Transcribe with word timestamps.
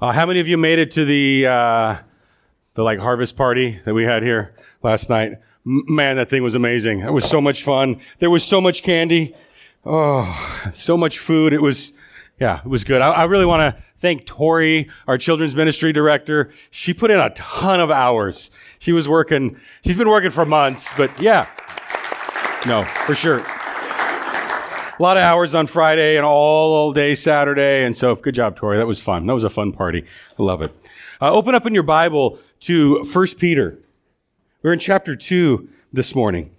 Uh, 0.00 0.12
how 0.12 0.24
many 0.24 0.38
of 0.38 0.46
you 0.46 0.56
made 0.56 0.78
it 0.78 0.92
to 0.92 1.04
the 1.04 1.44
uh, 1.44 1.96
the 2.74 2.82
like 2.84 3.00
harvest 3.00 3.36
party 3.36 3.80
that 3.84 3.94
we 3.94 4.04
had 4.04 4.22
here 4.22 4.54
last 4.80 5.10
night? 5.10 5.32
M- 5.66 5.82
man, 5.88 6.16
that 6.16 6.30
thing 6.30 6.44
was 6.44 6.54
amazing. 6.54 7.00
It 7.00 7.12
was 7.12 7.28
so 7.28 7.40
much 7.40 7.64
fun. 7.64 8.00
There 8.20 8.30
was 8.30 8.44
so 8.44 8.60
much 8.60 8.84
candy. 8.84 9.34
Oh, 9.84 10.70
so 10.72 10.96
much 10.96 11.18
food. 11.18 11.52
It 11.52 11.60
was, 11.60 11.92
yeah, 12.38 12.60
it 12.60 12.68
was 12.68 12.84
good. 12.84 13.02
I, 13.02 13.10
I 13.10 13.24
really 13.24 13.46
want 13.46 13.60
to 13.60 13.82
thank 13.96 14.24
Tori, 14.24 14.88
our 15.08 15.18
children's 15.18 15.56
ministry 15.56 15.92
director. 15.92 16.52
She 16.70 16.94
put 16.94 17.10
in 17.10 17.18
a 17.18 17.30
ton 17.30 17.80
of 17.80 17.90
hours. 17.90 18.52
She 18.78 18.92
was 18.92 19.08
working. 19.08 19.58
She's 19.84 19.96
been 19.96 20.08
working 20.08 20.30
for 20.30 20.44
months, 20.44 20.88
but 20.96 21.20
yeah, 21.20 21.48
no, 22.66 22.84
for 22.84 23.16
sure 23.16 23.44
a 24.98 25.02
lot 25.02 25.16
of 25.16 25.22
hours 25.22 25.54
on 25.54 25.66
Friday 25.66 26.16
and 26.16 26.26
all, 26.26 26.74
all 26.74 26.92
day 26.92 27.14
Saturday. 27.14 27.84
And 27.84 27.96
so 27.96 28.14
good 28.16 28.34
job, 28.34 28.56
Tori. 28.56 28.78
That 28.78 28.86
was 28.86 28.98
fun. 28.98 29.26
That 29.26 29.34
was 29.34 29.44
a 29.44 29.50
fun 29.50 29.72
party. 29.72 30.04
I 30.38 30.42
love 30.42 30.62
it. 30.62 30.74
Uh, 31.20 31.32
open 31.32 31.54
up 31.54 31.66
in 31.66 31.74
your 31.74 31.82
Bible 31.82 32.38
to 32.60 33.04
First 33.04 33.38
Peter. 33.38 33.78
We're 34.62 34.72
in 34.72 34.78
chapter 34.78 35.14
2 35.14 35.68
this 35.92 36.14
morning. 36.14 36.50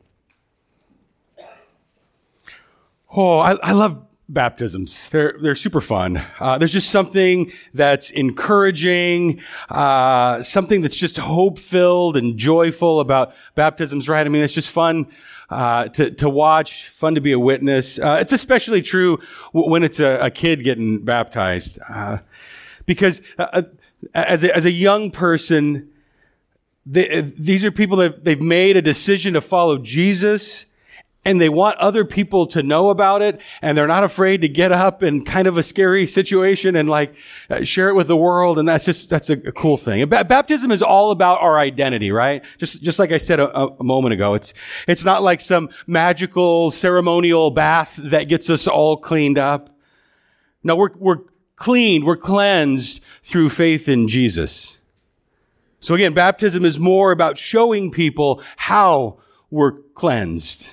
Oh, 3.11 3.39
I, 3.39 3.53
I 3.63 3.71
love 3.73 4.05
baptisms. 4.29 5.09
They're, 5.09 5.35
they're 5.41 5.55
super 5.55 5.81
fun. 5.81 6.23
Uh, 6.39 6.57
there's 6.57 6.71
just 6.71 6.91
something 6.91 7.51
that's 7.73 8.11
encouraging, 8.11 9.41
uh, 9.69 10.43
something 10.43 10.81
that's 10.81 10.95
just 10.95 11.17
hope 11.17 11.57
filled 11.57 12.15
and 12.15 12.37
joyful 12.37 12.99
about 12.99 13.33
baptisms, 13.55 14.07
right? 14.07 14.25
I 14.25 14.29
mean, 14.29 14.43
it's 14.43 14.53
just 14.53 14.69
fun, 14.69 15.07
uh, 15.49 15.87
to, 15.89 16.11
to 16.11 16.29
watch, 16.29 16.89
fun 16.89 17.15
to 17.15 17.21
be 17.21 17.31
a 17.31 17.39
witness. 17.39 17.97
Uh, 17.97 18.17
it's 18.21 18.31
especially 18.31 18.83
true 18.83 19.17
w- 19.53 19.69
when 19.69 19.83
it's 19.83 19.99
a, 19.99 20.17
a, 20.17 20.29
kid 20.29 20.63
getting 20.63 21.03
baptized. 21.03 21.79
Uh, 21.89 22.19
because 22.85 23.21
uh, 23.39 23.63
as 24.13 24.43
a, 24.43 24.55
as 24.55 24.65
a 24.65 24.71
young 24.71 25.09
person, 25.09 25.89
they, 26.85 27.21
these 27.21 27.65
are 27.65 27.71
people 27.71 27.97
that 27.97 28.23
they've 28.23 28.41
made 28.41 28.77
a 28.77 28.81
decision 28.81 29.33
to 29.33 29.41
follow 29.41 29.79
Jesus 29.79 30.65
and 31.25 31.39
they 31.41 31.49
want 31.49 31.77
other 31.77 32.05
people 32.05 32.45
to 32.47 32.63
know 32.63 32.89
about 32.89 33.21
it 33.21 33.41
and 33.61 33.77
they're 33.77 33.87
not 33.87 34.03
afraid 34.03 34.41
to 34.41 34.47
get 34.49 34.71
up 34.71 35.03
in 35.03 35.25
kind 35.25 35.47
of 35.47 35.57
a 35.57 35.63
scary 35.63 36.07
situation 36.07 36.75
and 36.75 36.89
like 36.89 37.13
uh, 37.49 37.63
share 37.63 37.89
it 37.89 37.93
with 37.93 38.07
the 38.07 38.15
world 38.15 38.57
and 38.57 38.67
that's 38.67 38.85
just 38.85 39.09
that's 39.09 39.29
a, 39.29 39.33
a 39.33 39.51
cool 39.51 39.77
thing. 39.77 40.07
Ba- 40.07 40.23
baptism 40.23 40.71
is 40.71 40.81
all 40.81 41.11
about 41.11 41.41
our 41.41 41.57
identity 41.57 42.11
right? 42.11 42.43
Just 42.57 42.81
just 42.81 42.99
like 42.99 43.11
i 43.11 43.17
said 43.17 43.39
a, 43.39 43.49
a, 43.49 43.83
moment 43.83 44.13
ago 44.13 44.33
it's 44.33 44.53
it's 44.87 45.03
not 45.03 45.21
like 45.21 45.41
some 45.41 45.69
magical 45.87 46.71
ceremonial 46.71 47.51
bath 47.51 47.99
that 48.01 48.27
gets 48.27 48.49
us 48.49 48.67
all 48.67 48.97
cleaned 48.97 49.37
up. 49.37 49.75
No 50.63 50.75
we're 50.75 50.91
we're 50.97 51.19
cleaned 51.55 52.05
we're 52.05 52.17
cleansed 52.17 53.01
through 53.23 53.49
faith 53.49 53.89
in 53.89 54.07
jesus. 54.07 54.77
So 55.81 55.95
again 55.95 56.13
baptism 56.13 56.63
is 56.63 56.79
more 56.79 57.11
about 57.11 57.37
showing 57.37 57.91
people 57.91 58.41
how 58.55 59.19
we're 59.49 59.73
cleansed 59.93 60.69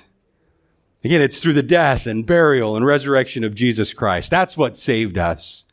Again, 1.03 1.21
it's 1.21 1.39
through 1.39 1.53
the 1.53 1.63
death 1.63 2.05
and 2.07 2.25
burial 2.25 2.75
and 2.75 2.85
resurrection 2.85 3.43
of 3.43 3.55
Jesus 3.55 3.93
Christ. 3.93 4.31
That's 4.31 4.57
what 4.57 4.75
saved 4.75 5.17
us. 5.17 5.65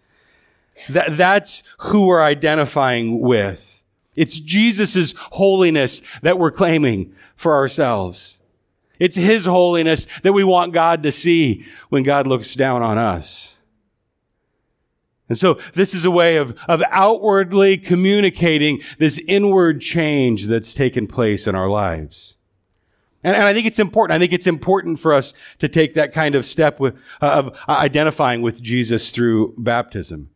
That, 0.88 1.16
that's 1.16 1.62
who 1.78 2.06
we're 2.06 2.22
identifying 2.22 3.20
with. 3.20 3.82
It's 4.16 4.38
Jesus' 4.38 5.14
holiness 5.32 6.02
that 6.22 6.38
we're 6.38 6.50
claiming 6.50 7.14
for 7.36 7.54
ourselves. 7.54 8.38
It's 8.98 9.16
His 9.16 9.44
holiness 9.44 10.06
that 10.22 10.32
we 10.32 10.44
want 10.44 10.72
God 10.72 11.02
to 11.02 11.12
see 11.12 11.66
when 11.88 12.02
God 12.04 12.26
looks 12.26 12.54
down 12.54 12.82
on 12.82 12.96
us. 12.96 13.54
And 15.28 15.38
so 15.38 15.58
this 15.72 15.94
is 15.94 16.04
a 16.04 16.10
way 16.10 16.36
of, 16.36 16.56
of 16.68 16.82
outwardly 16.90 17.78
communicating 17.78 18.82
this 18.98 19.18
inward 19.26 19.80
change 19.80 20.46
that's 20.46 20.74
taken 20.74 21.06
place 21.06 21.46
in 21.46 21.54
our 21.54 21.68
lives. 21.68 22.36
And, 23.24 23.34
and, 23.34 23.44
I 23.44 23.54
think 23.54 23.66
it's 23.66 23.78
important. 23.78 24.14
I 24.14 24.18
think 24.18 24.32
it's 24.32 24.46
important 24.46 24.98
for 24.98 25.12
us 25.12 25.34
to 25.58 25.68
take 25.68 25.94
that 25.94 26.12
kind 26.12 26.34
of 26.34 26.44
step 26.44 26.78
with, 26.78 26.94
uh, 27.22 27.30
of 27.30 27.58
identifying 27.68 28.42
with 28.42 28.62
Jesus 28.62 29.10
through 29.10 29.54
baptism. 29.58 30.30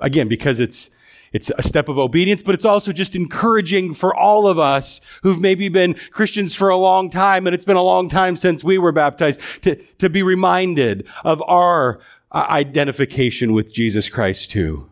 Again, 0.00 0.28
because 0.28 0.60
it's, 0.60 0.90
it's 1.32 1.50
a 1.56 1.62
step 1.62 1.88
of 1.88 1.98
obedience, 1.98 2.42
but 2.42 2.54
it's 2.54 2.64
also 2.64 2.92
just 2.92 3.16
encouraging 3.16 3.94
for 3.94 4.14
all 4.14 4.46
of 4.46 4.58
us 4.58 5.00
who've 5.22 5.40
maybe 5.40 5.68
been 5.68 5.94
Christians 6.10 6.54
for 6.54 6.68
a 6.68 6.76
long 6.76 7.10
time, 7.10 7.46
and 7.46 7.54
it's 7.54 7.64
been 7.64 7.76
a 7.76 7.82
long 7.82 8.08
time 8.08 8.36
since 8.36 8.62
we 8.62 8.78
were 8.78 8.92
baptized, 8.92 9.40
to, 9.62 9.76
to 9.98 10.10
be 10.10 10.22
reminded 10.22 11.06
of 11.24 11.42
our 11.46 12.00
uh, 12.32 12.46
identification 12.50 13.52
with 13.52 13.72
Jesus 13.72 14.08
Christ 14.08 14.50
too. 14.50 14.90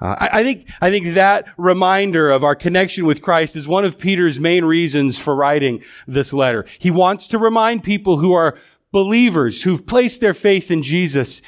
Uh, 0.00 0.14
I, 0.18 0.40
I, 0.40 0.42
think, 0.44 0.68
I 0.80 0.90
think 0.90 1.14
that 1.14 1.48
reminder 1.56 2.30
of 2.30 2.44
our 2.44 2.54
connection 2.54 3.04
with 3.04 3.20
Christ 3.20 3.56
is 3.56 3.66
one 3.66 3.84
of 3.84 3.98
Peter's 3.98 4.38
main 4.38 4.64
reasons 4.64 5.18
for 5.18 5.34
writing 5.34 5.82
this 6.06 6.32
letter. 6.32 6.64
He 6.78 6.90
wants 6.90 7.26
to 7.28 7.38
remind 7.38 7.82
people 7.82 8.18
who 8.18 8.32
are 8.32 8.58
believers, 8.92 9.62
who've 9.62 9.86
placed 9.86 10.20
their 10.20 10.34
faith 10.34 10.70
in 10.70 10.82
Jesus, 10.82 11.42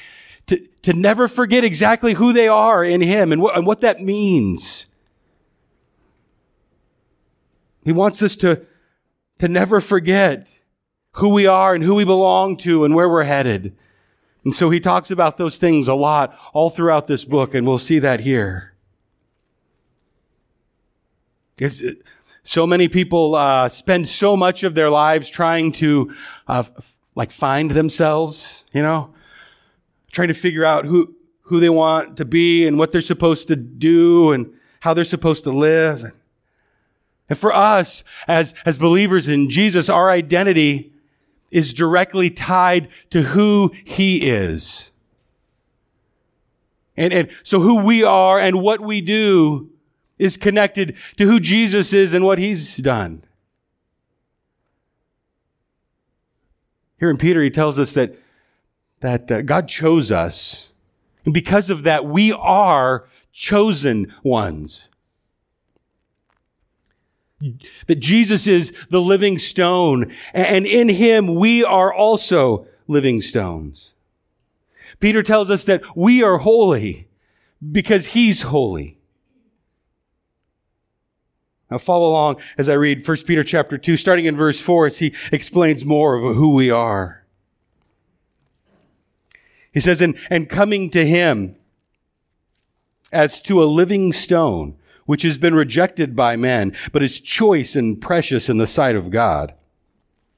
to, 0.47 0.59
to 0.83 0.93
never 0.93 1.29
forget 1.29 1.63
exactly 1.63 2.15
who 2.15 2.33
they 2.33 2.49
are 2.49 2.85
in 2.85 3.01
Him 3.01 3.31
and, 3.31 3.41
wh- 3.41 3.57
and 3.57 3.67
what 3.67 3.83
that 3.83 4.01
means. 4.01 4.87
He 7.85 7.93
wants 7.93 8.21
us 8.23 8.37
to, 8.37 8.67
to 9.39 9.49
never 9.49 9.81
forget 9.81 10.59
who 11.13 11.29
we 11.29 11.47
are 11.47 11.75
and 11.75 11.85
who 11.85 11.95
we 11.95 12.05
belong 12.05 12.57
to 12.59 12.85
and 12.85 12.95
where 12.95 13.09
we're 13.09 13.25
headed. 13.25 13.77
And 14.45 14.55
so 14.55 14.71
he 14.71 14.81
talks 14.81 15.11
about 15.11 15.37
those 15.37 15.59
things 15.59 15.87
a 15.89 15.95
lot 15.95 16.37
all 16.53 16.71
throughout 16.71 17.07
this 17.07 17.25
book, 17.25 17.55
and 17.55 17.67
we'll 17.67 17.79
see 17.79 17.99
that 17.99 18.21
here. 18.21 18.73
It's, 21.59 21.83
so 22.43 22.67
many 22.67 22.89
people 22.89 23.35
uh, 23.35 23.69
spend 23.69 24.09
so 24.09 24.37
much 24.37 24.63
of 24.63 24.75
their 24.75 24.89
lives 24.89 25.29
trying 25.29 25.73
to, 25.73 26.15
uh, 26.49 26.63
like, 27.15 27.31
find 27.31 27.71
themselves, 27.71 28.65
you 28.73 28.81
know, 28.81 29.13
trying 30.11 30.29
to 30.29 30.35
figure 30.35 30.65
out 30.65 30.87
who 30.87 31.15
who 31.43 31.59
they 31.59 31.69
want 31.69 32.17
to 32.17 32.25
be 32.25 32.67
and 32.67 32.79
what 32.79 32.93
they're 32.93 33.01
supposed 33.01 33.49
to 33.49 33.57
do 33.57 34.31
and 34.33 34.55
how 34.79 34.95
they're 34.95 35.05
supposed 35.05 35.43
to 35.43 35.51
live. 35.51 36.13
And 37.29 37.37
for 37.37 37.53
us, 37.53 38.05
as 38.27 38.55
as 38.65 38.79
believers 38.79 39.29
in 39.29 39.51
Jesus, 39.51 39.89
our 39.89 40.11
identity 40.11 40.93
is 41.51 41.75
directly 41.75 42.31
tied 42.31 42.89
to 43.11 43.23
who 43.23 43.73
he 43.85 44.29
is. 44.29 44.91
And, 46.97 47.13
and 47.13 47.29
so 47.43 47.61
who 47.61 47.85
we 47.85 48.05
are 48.05 48.39
and 48.39 48.61
what 48.61 48.81
we 48.81 49.01
do 49.01 49.71
is 50.19 50.37
connected 50.37 50.97
to 51.17 51.27
who 51.27 51.41
Jesus 51.41 51.93
is 51.93 52.13
and 52.13 52.25
what 52.25 52.39
he's 52.39 52.77
done. 52.77 53.25
Here 56.99 57.09
in 57.09 57.17
Peter, 57.17 57.43
he 57.43 57.51
tells 57.51 57.79
us 57.79 57.95
that, 57.95 58.17
that 59.01 59.31
uh, 59.33 59.41
God 59.41 59.67
chose 59.67 60.13
us. 60.13 60.75
And 61.25 61.33
because 61.33 61.71
of 61.71 61.85
that, 61.85 62.05
we 62.05 62.33
are 62.33 63.09
chosen 63.33 64.15
ones 64.23 64.90
that 67.87 68.01
Jesus 68.01 68.47
is 68.47 68.73
the 68.91 69.01
living 69.01 69.39
stone, 69.39 70.13
and 70.35 70.67
in 70.67 70.89
him 70.89 71.35
we 71.35 71.65
are 71.65 71.93
also 71.93 72.67
living 72.87 73.21
stones. 73.21 73.95
Peter 74.99 75.23
tells 75.23 75.51
us 75.51 75.65
that 75.65 75.83
we 75.97 76.23
are 76.23 76.39
holy 76.39 77.09
because 77.73 78.09
he's 78.09 78.43
holy. 78.43 78.99
Now 81.71 81.79
follow 81.79 82.09
along 82.09 82.41
as 82.59 82.69
I 82.69 82.75
read 82.75 83.07
1 83.07 83.17
Peter 83.27 83.45
chapter 83.45 83.79
2, 83.79 83.97
starting 83.97 84.27
in 84.27 84.37
verse 84.37 84.61
4, 84.61 84.87
as 84.87 84.99
he 84.99 85.15
explains 85.31 85.85
more 85.85 86.17
of 86.17 86.37
who 86.37 86.55
we 86.55 86.71
are. 86.71 87.25
He 89.73 89.81
says, 89.81 90.01
and, 90.01 90.19
and 90.29 90.49
coming 90.49 90.91
to 90.91 91.07
him 91.07 91.55
as 93.13 93.41
to 93.43 93.63
a 93.63 93.65
living 93.65 94.13
stone, 94.13 94.77
which 95.11 95.23
has 95.23 95.39
been 95.39 95.57
rejected 95.57 96.15
by 96.15 96.37
men, 96.37 96.73
but 96.93 97.03
is 97.03 97.19
choice 97.19 97.75
and 97.75 98.01
precious 98.01 98.49
in 98.49 98.59
the 98.59 98.67
sight 98.67 98.95
of 98.95 99.11
God. 99.11 99.53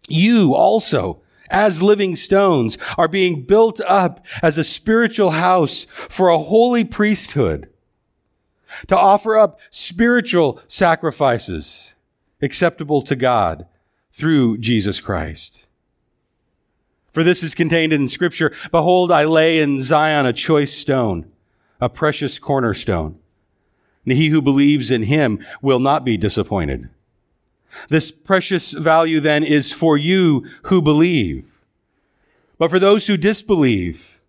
You 0.09 0.55
also, 0.55 1.21
as 1.51 1.83
living 1.83 2.17
stones, 2.17 2.79
are 2.97 3.07
being 3.07 3.43
built 3.43 3.83
up 3.83 4.25
as 4.43 4.57
a 4.57 4.65
spiritual 4.65 5.33
house 5.33 5.85
for 5.91 6.31
a 6.31 6.39
holy 6.39 6.85
priesthood 6.87 7.69
to 8.87 8.97
offer 8.97 9.37
up 9.37 9.61
spiritual 9.69 10.59
sacrifices 10.69 11.95
acceptable 12.41 13.03
to 13.03 13.15
God 13.15 13.67
through 14.11 14.57
Jesus 14.57 15.03
Christ. 15.03 15.67
For 17.13 17.23
this 17.23 17.43
is 17.43 17.55
contained 17.55 17.93
in 17.93 18.09
scripture, 18.09 18.55
behold, 18.71 19.13
I 19.13 19.25
lay 19.25 19.61
in 19.61 19.83
Zion 19.83 20.25
a 20.25 20.33
choice 20.33 20.73
stone, 20.73 21.31
a 21.79 21.91
precious 21.91 22.39
cornerstone 22.39 23.19
and 24.05 24.15
he 24.15 24.29
who 24.29 24.43
believes 24.43 24.91
in 24.91 25.05
him 25.05 25.39
will 25.61 25.79
not 25.79 26.05
be 26.05 26.17
disappointed. 26.17 26.89
This 27.89 28.13
precious 28.13 28.73
value 28.73 29.21
then 29.21 29.43
is 29.45 29.73
for 29.73 29.97
you 29.97 30.47
who 30.65 30.83
believe. 30.83 31.61
But 32.59 32.71
for 32.71 32.79
those 32.79 33.07
who 33.07 33.17
disbelieve, 33.17 34.21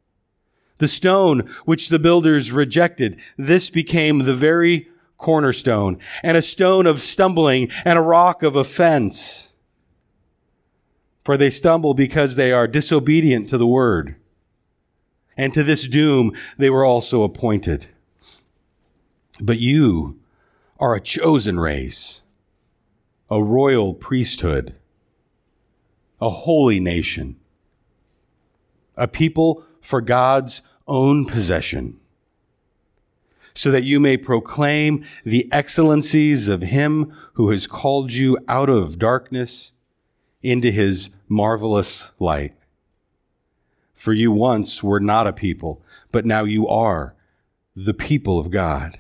The 0.84 0.88
stone 0.90 1.50
which 1.66 1.88
the 1.88 2.00
builders 2.00 2.52
rejected, 2.52 3.18
this 3.38 3.70
became 3.70 4.20
the 4.20 4.36
very 4.36 4.90
cornerstone, 5.18 5.98
and 6.22 6.36
a 6.36 6.42
stone 6.42 6.86
of 6.86 7.00
stumbling 7.00 7.70
and 7.86 7.98
a 7.98 8.02
rock 8.02 8.44
of 8.44 8.58
offense. 8.58 9.50
For 11.24 11.38
they 11.38 11.50
stumble 11.50 11.94
because 11.94 12.36
they 12.36 12.52
are 12.52 12.68
disobedient 12.68 13.48
to 13.50 13.58
the 13.58 13.68
word. 13.68 14.18
And 15.38 15.54
to 15.54 15.64
this 15.64 15.88
doom 15.88 16.34
they 16.58 16.70
were 16.70 16.84
also 16.84 17.24
appointed. 17.24 17.88
But 19.46 19.60
you 19.60 20.22
are 20.80 20.96
a 20.96 21.02
chosen 21.02 21.60
race, 21.60 22.22
a 23.30 23.44
royal 23.44 23.94
priesthood, 23.94 24.74
a 26.22 26.30
holy 26.30 26.80
nation, 26.80 27.36
a 28.96 29.06
people 29.06 29.66
for 29.82 30.00
God's 30.00 30.62
own 30.88 31.26
possession, 31.26 32.00
so 33.54 33.70
that 33.70 33.84
you 33.84 34.00
may 34.00 34.16
proclaim 34.16 35.04
the 35.26 35.52
excellencies 35.52 36.48
of 36.48 36.62
him 36.62 37.14
who 37.34 37.50
has 37.50 37.68
called 37.68 38.14
you 38.14 38.38
out 38.48 38.70
of 38.70 38.98
darkness 38.98 39.74
into 40.42 40.72
his 40.72 41.10
marvelous 41.28 42.08
light. 42.18 42.56
For 43.94 44.14
you 44.14 44.32
once 44.32 44.82
were 44.82 45.02
not 45.02 45.28
a 45.28 45.34
people, 45.34 45.84
but 46.14 46.26
now 46.26 46.46
you 46.46 46.66
are 46.66 47.14
the 47.76 47.94
people 47.94 48.40
of 48.40 48.50
God. 48.50 49.00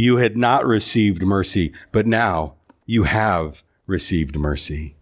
You 0.00 0.16
had 0.16 0.34
not 0.34 0.64
received 0.64 1.20
mercy, 1.20 1.74
but 1.92 2.06
now 2.06 2.54
you 2.86 3.02
have 3.02 3.62
received 3.86 4.34
mercy. 4.34 4.96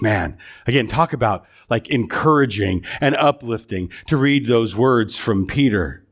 Man, 0.00 0.38
again, 0.68 0.86
talk 0.86 1.12
about 1.12 1.44
like 1.68 1.88
encouraging 1.88 2.84
and 3.00 3.16
uplifting 3.16 3.90
to 4.06 4.16
read 4.16 4.46
those 4.46 4.76
words 4.76 5.16
from 5.16 5.44
Peter. 5.44 6.04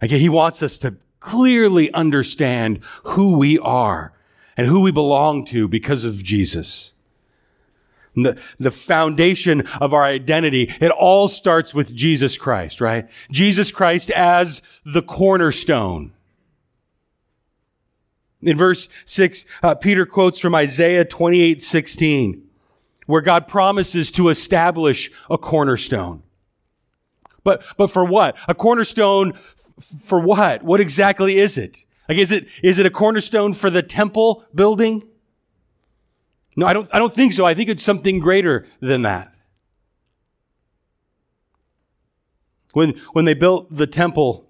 Again, 0.00 0.18
he 0.20 0.30
wants 0.30 0.62
us 0.62 0.78
to 0.78 0.96
clearly 1.18 1.92
understand 1.92 2.82
who 3.02 3.36
we 3.36 3.58
are 3.58 4.14
and 4.56 4.66
who 4.66 4.80
we 4.80 4.90
belong 4.90 5.44
to 5.44 5.68
because 5.68 6.04
of 6.04 6.24
Jesus. 6.24 6.94
The, 8.22 8.40
the 8.58 8.70
foundation 8.70 9.66
of 9.80 9.94
our 9.94 10.04
identity, 10.04 10.72
it 10.80 10.90
all 10.90 11.28
starts 11.28 11.74
with 11.74 11.94
Jesus 11.94 12.36
Christ, 12.36 12.80
right? 12.80 13.08
Jesus 13.30 13.72
Christ 13.72 14.10
as 14.10 14.62
the 14.84 15.02
cornerstone. 15.02 16.12
In 18.42 18.56
verse 18.56 18.88
6, 19.04 19.44
uh, 19.62 19.74
Peter 19.74 20.06
quotes 20.06 20.38
from 20.38 20.54
Isaiah 20.54 21.04
28 21.04 21.60
16 21.60 22.46
where 23.10 23.20
God 23.20 23.48
promises 23.48 24.12
to 24.12 24.28
establish 24.28 25.10
a 25.28 25.36
cornerstone. 25.36 26.22
But, 27.42 27.64
but 27.76 27.88
for 27.88 28.04
what? 28.04 28.36
A 28.46 28.54
cornerstone 28.54 29.32
f- 29.34 30.00
for 30.02 30.20
what? 30.20 30.62
What 30.62 30.80
exactly 30.80 31.38
is 31.38 31.58
it? 31.58 31.84
Like, 32.08 32.18
is 32.18 32.30
it, 32.30 32.46
is 32.62 32.78
it 32.78 32.86
a 32.86 32.90
cornerstone 32.90 33.52
for 33.52 33.68
the 33.68 33.82
temple 33.82 34.44
building? 34.54 35.02
No, 36.56 36.66
I 36.66 36.72
don't, 36.72 36.88
I 36.92 36.98
don't 36.98 37.12
think 37.12 37.32
so. 37.32 37.44
I 37.44 37.54
think 37.54 37.68
it's 37.68 37.82
something 37.82 38.18
greater 38.18 38.66
than 38.80 39.02
that. 39.02 39.32
When, 42.72 43.00
when 43.12 43.24
they 43.24 43.34
built 43.34 43.74
the 43.74 43.86
temple, 43.86 44.48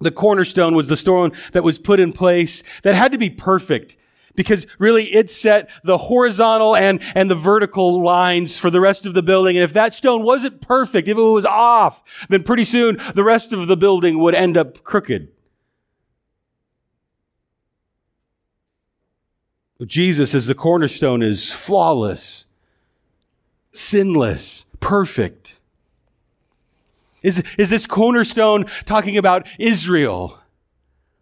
the 0.00 0.10
cornerstone 0.10 0.74
was 0.74 0.88
the 0.88 0.96
stone 0.96 1.32
that 1.52 1.64
was 1.64 1.78
put 1.78 2.00
in 2.00 2.12
place 2.12 2.62
that 2.82 2.94
had 2.94 3.12
to 3.12 3.18
be 3.18 3.30
perfect 3.30 3.96
because 4.34 4.68
really 4.78 5.04
it 5.06 5.30
set 5.30 5.68
the 5.82 5.98
horizontal 5.98 6.76
and, 6.76 7.02
and 7.16 7.28
the 7.28 7.34
vertical 7.34 8.02
lines 8.02 8.56
for 8.56 8.70
the 8.70 8.80
rest 8.80 9.04
of 9.04 9.12
the 9.12 9.22
building. 9.22 9.56
And 9.56 9.64
if 9.64 9.72
that 9.72 9.92
stone 9.92 10.22
wasn't 10.22 10.60
perfect, 10.60 11.08
if 11.08 11.18
it 11.18 11.20
was 11.20 11.44
off, 11.44 12.04
then 12.28 12.44
pretty 12.44 12.64
soon 12.64 13.00
the 13.14 13.24
rest 13.24 13.52
of 13.52 13.66
the 13.66 13.76
building 13.76 14.20
would 14.20 14.36
end 14.36 14.56
up 14.56 14.84
crooked. 14.84 15.28
Jesus 19.86 20.34
as 20.34 20.46
the 20.46 20.54
cornerstone 20.54 21.22
is 21.22 21.52
flawless, 21.52 22.46
sinless, 23.72 24.64
perfect. 24.80 25.58
Is, 27.22 27.42
is 27.56 27.70
this 27.70 27.86
cornerstone 27.86 28.66
talking 28.86 29.16
about 29.16 29.48
Israel? 29.58 30.38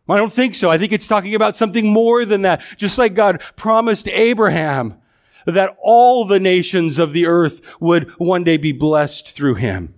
I 0.09 0.17
don't 0.17 0.33
think 0.33 0.55
so. 0.55 0.71
I 0.71 0.79
think 0.79 0.93
it's 0.93 1.09
talking 1.09 1.35
about 1.35 1.57
something 1.57 1.87
more 1.87 2.25
than 2.25 2.43
that. 2.43 2.63
Just 2.77 2.97
like 2.97 3.15
God 3.15 3.43
promised 3.57 4.09
Abraham 4.09 5.01
that 5.47 5.77
all 5.81 6.25
the 6.25 6.41
nations 6.41 6.99
of 6.99 7.13
the 7.13 7.27
earth 7.27 7.61
would 7.81 8.11
one 8.19 8.45
day 8.45 8.57
be 8.57 8.73
blessed 8.73 9.31
through 9.31 9.55
him. 9.55 9.95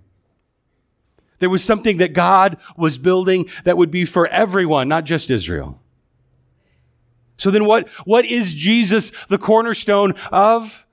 There 1.39 1.49
was 1.49 1.63
something 1.63 1.97
that 1.97 2.13
God 2.13 2.57
was 2.75 2.97
building 2.97 3.49
that 3.63 3.77
would 3.77 3.91
be 3.91 4.05
for 4.05 4.27
everyone, 4.27 4.87
not 4.87 5.05
just 5.05 5.29
Israel. 5.29 5.79
So 7.39 7.49
then 7.49 7.65
what, 7.65 7.87
what 8.03 8.25
is 8.25 8.53
Jesus 8.53 9.11
the 9.29 9.37
cornerstone 9.37 10.13
of? 10.29 10.85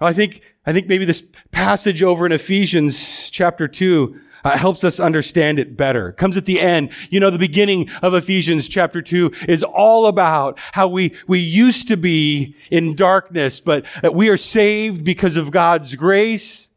I 0.00 0.12
think, 0.12 0.42
I 0.66 0.72
think 0.72 0.88
maybe 0.88 1.04
this 1.04 1.24
passage 1.52 2.02
over 2.02 2.26
in 2.26 2.32
Ephesians 2.32 3.30
chapter 3.30 3.68
2 3.68 4.20
uh, 4.44 4.58
helps 4.58 4.82
us 4.82 4.98
understand 4.98 5.60
it 5.60 5.76
better. 5.76 6.12
Comes 6.12 6.36
at 6.36 6.46
the 6.46 6.60
end. 6.60 6.90
You 7.10 7.20
know, 7.20 7.30
the 7.30 7.38
beginning 7.38 7.88
of 8.02 8.12
Ephesians 8.12 8.68
chapter 8.68 9.00
2 9.00 9.32
is 9.48 9.62
all 9.62 10.06
about 10.06 10.58
how 10.72 10.88
we, 10.88 11.14
we 11.28 11.38
used 11.38 11.86
to 11.88 11.96
be 11.96 12.56
in 12.68 12.96
darkness, 12.96 13.60
but 13.60 13.86
we 14.12 14.28
are 14.28 14.36
saved 14.36 15.04
because 15.04 15.36
of 15.36 15.52
God's 15.52 15.94
grace. 15.94 16.68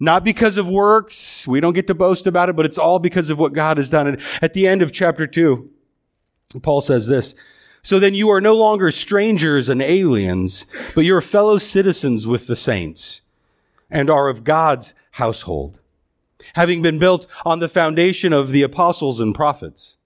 Not 0.00 0.24
because 0.24 0.58
of 0.58 0.68
works. 0.68 1.46
We 1.46 1.60
don't 1.60 1.72
get 1.72 1.86
to 1.86 1.94
boast 1.94 2.26
about 2.26 2.48
it, 2.48 2.56
but 2.56 2.66
it's 2.66 2.78
all 2.78 2.98
because 2.98 3.30
of 3.30 3.38
what 3.38 3.52
God 3.52 3.76
has 3.76 3.88
done. 3.88 4.06
And 4.06 4.20
at 4.42 4.54
the 4.54 4.66
end 4.66 4.82
of 4.82 4.92
chapter 4.92 5.26
2, 5.26 5.70
Paul 6.62 6.80
says 6.80 7.06
this, 7.06 7.34
so 7.82 7.98
then 7.98 8.14
you 8.14 8.30
are 8.30 8.40
no 8.40 8.54
longer 8.54 8.90
strangers 8.90 9.68
and 9.68 9.82
aliens, 9.82 10.66
but 10.94 11.04
you're 11.04 11.20
fellow 11.20 11.58
citizens 11.58 12.26
with 12.26 12.46
the 12.46 12.56
saints 12.56 13.20
and 13.90 14.08
are 14.08 14.28
of 14.28 14.44
God's 14.44 14.94
household 15.12 15.80
having 16.54 16.82
been 16.82 16.98
built 16.98 17.26
on 17.44 17.58
the 17.58 17.68
foundation 17.68 18.32
of 18.32 18.50
the 18.50 18.62
apostles 18.62 19.20
and 19.20 19.34
prophets. 19.34 19.96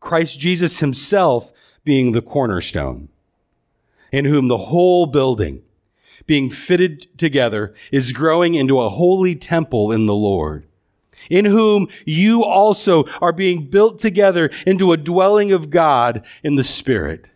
Christ 0.00 0.38
Jesus 0.38 0.78
himself 0.78 1.52
being 1.84 2.12
the 2.12 2.22
cornerstone, 2.22 3.08
in 4.12 4.24
whom 4.24 4.48
the 4.48 4.58
whole 4.58 5.06
building, 5.06 5.62
being 6.26 6.50
fitted 6.50 7.06
together, 7.18 7.74
is 7.90 8.12
growing 8.12 8.54
into 8.54 8.80
a 8.80 8.88
holy 8.88 9.34
temple 9.34 9.92
in 9.92 10.06
the 10.06 10.14
Lord, 10.14 10.66
in 11.30 11.44
whom 11.44 11.88
you 12.04 12.44
also 12.44 13.04
are 13.20 13.32
being 13.32 13.66
built 13.66 13.98
together 13.98 14.50
into 14.66 14.92
a 14.92 14.96
dwelling 14.96 15.52
of 15.52 15.70
God 15.70 16.24
in 16.42 16.56
the 16.56 16.64
Spirit. 16.64 17.26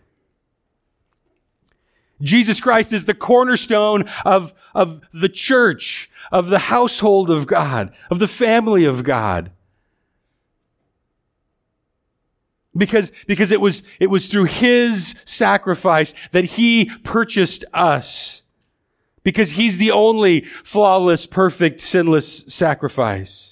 Jesus 2.23 2.61
Christ 2.61 2.93
is 2.93 3.07
the 3.07 3.15
cornerstone 3.15 4.09
of, 4.25 4.53
of 4.75 5.01
the 5.13 5.29
church, 5.29 6.11
of 6.31 6.49
the 6.49 6.59
household 6.59 7.31
of 7.31 7.47
God, 7.47 7.93
of 8.11 8.19
the 8.19 8.29
family 8.29 8.85
of 8.85 9.05
God. 9.05 9.51
Because, 12.77 13.11
because 13.27 13.51
it 13.51 13.61
was, 13.61 13.83
it 13.99 14.09
was 14.09 14.29
through 14.29 14.45
his 14.45 15.15
sacrifice 15.25 16.15
that 16.31 16.45
he 16.45 16.91
purchased 17.03 17.65
us. 17.73 18.43
Because 19.23 19.53
he's 19.53 19.77
the 19.79 19.91
only 19.91 20.43
flawless, 20.63 21.27
perfect, 21.27 21.81
sinless 21.81 22.45
sacrifice. 22.49 23.50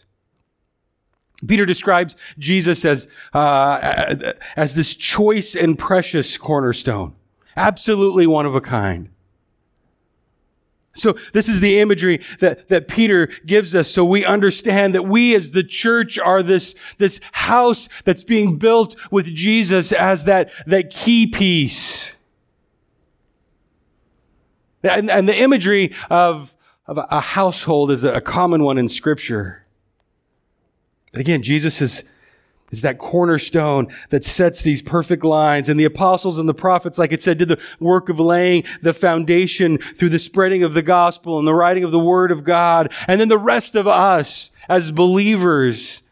Peter 1.47 1.65
describes 1.65 2.17
Jesus 2.39 2.85
as, 2.85 3.07
uh, 3.33 4.33
as 4.57 4.75
this 4.75 4.95
choice 4.95 5.55
and 5.55 5.79
precious 5.79 6.37
cornerstone. 6.37 7.15
Absolutely 7.57 8.27
one 8.27 8.47
of 8.47 8.55
a 8.55 8.61
kind. 8.61 9.11
So 10.95 11.15
this 11.33 11.49
is 11.49 11.61
the 11.61 11.79
imagery 11.79 12.25
that, 12.41 12.69
that 12.69 12.89
Peter 12.89 13.29
gives 13.47 13.75
us 13.75 13.89
so 13.89 14.05
we 14.05 14.25
understand 14.25 14.95
that 14.95 15.05
we 15.05 15.35
as 15.35 15.53
the 15.53 15.63
church 15.63 16.19
are 16.19 16.43
this, 16.43 16.75
this 16.99 17.21
house 17.33 17.89
that's 18.05 18.25
being 18.25 18.59
built 18.59 18.97
with 19.13 19.27
Jesus 19.27 19.93
as 19.93 20.25
that, 20.25 20.51
that 20.67 20.91
key 20.91 21.29
piece. 21.29 22.15
And, 24.83 25.11
and 25.11 25.29
the 25.29 25.37
imagery 25.37 25.95
of, 26.11 26.57
of 26.87 26.99
a 26.99 27.21
household 27.21 27.93
is 27.93 28.03
a 28.03 28.21
common 28.21 28.65
one 28.65 28.79
in 28.79 28.89
scripture. 28.89 29.65
Again, 31.19 31.43
Jesus 31.43 31.81
is, 31.83 32.05
is 32.71 32.83
that 32.83 32.99
cornerstone 32.99 33.89
that 34.11 34.25
sets 34.25 34.63
these 34.63 34.83
perfect 34.83 35.25
lines. 35.25 35.69
And 35.69 35.79
the 35.79 35.85
apostles 35.85 36.39
and 36.39 36.49
the 36.49 36.55
prophets, 36.55 36.99
like 36.99 37.13
it 37.13 37.23
said, 37.23 37.39
did 37.39 37.49
the 37.49 37.61
work 37.81 38.09
of 38.09 38.21
laying 38.21 38.65
the 38.83 38.93
foundation 38.93 39.79
through 39.79 40.11
the 40.11 40.19
spreading 40.19 40.63
of 40.63 40.75
the 40.75 40.83
gospel 40.83 41.39
and 41.39 41.49
the 41.49 41.55
writing 41.55 41.85
of 41.85 41.91
the 41.91 41.99
word 41.99 42.31
of 42.31 42.45
God. 42.45 42.93
And 43.07 43.21
then 43.21 43.29
the 43.29 43.39
rest 43.39 43.75
of 43.75 43.87
us 43.87 44.51
as 44.69 44.93
believers, 44.93 46.03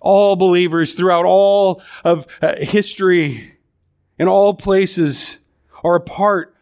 all 0.00 0.36
believers 0.36 0.94
throughout 0.94 1.24
all 1.24 1.82
of 2.04 2.26
uh, 2.42 2.56
history 2.56 3.54
in 4.18 4.28
all 4.28 4.54
places 4.54 5.38
are 5.82 5.96
a 5.96 6.00
part 6.00 6.54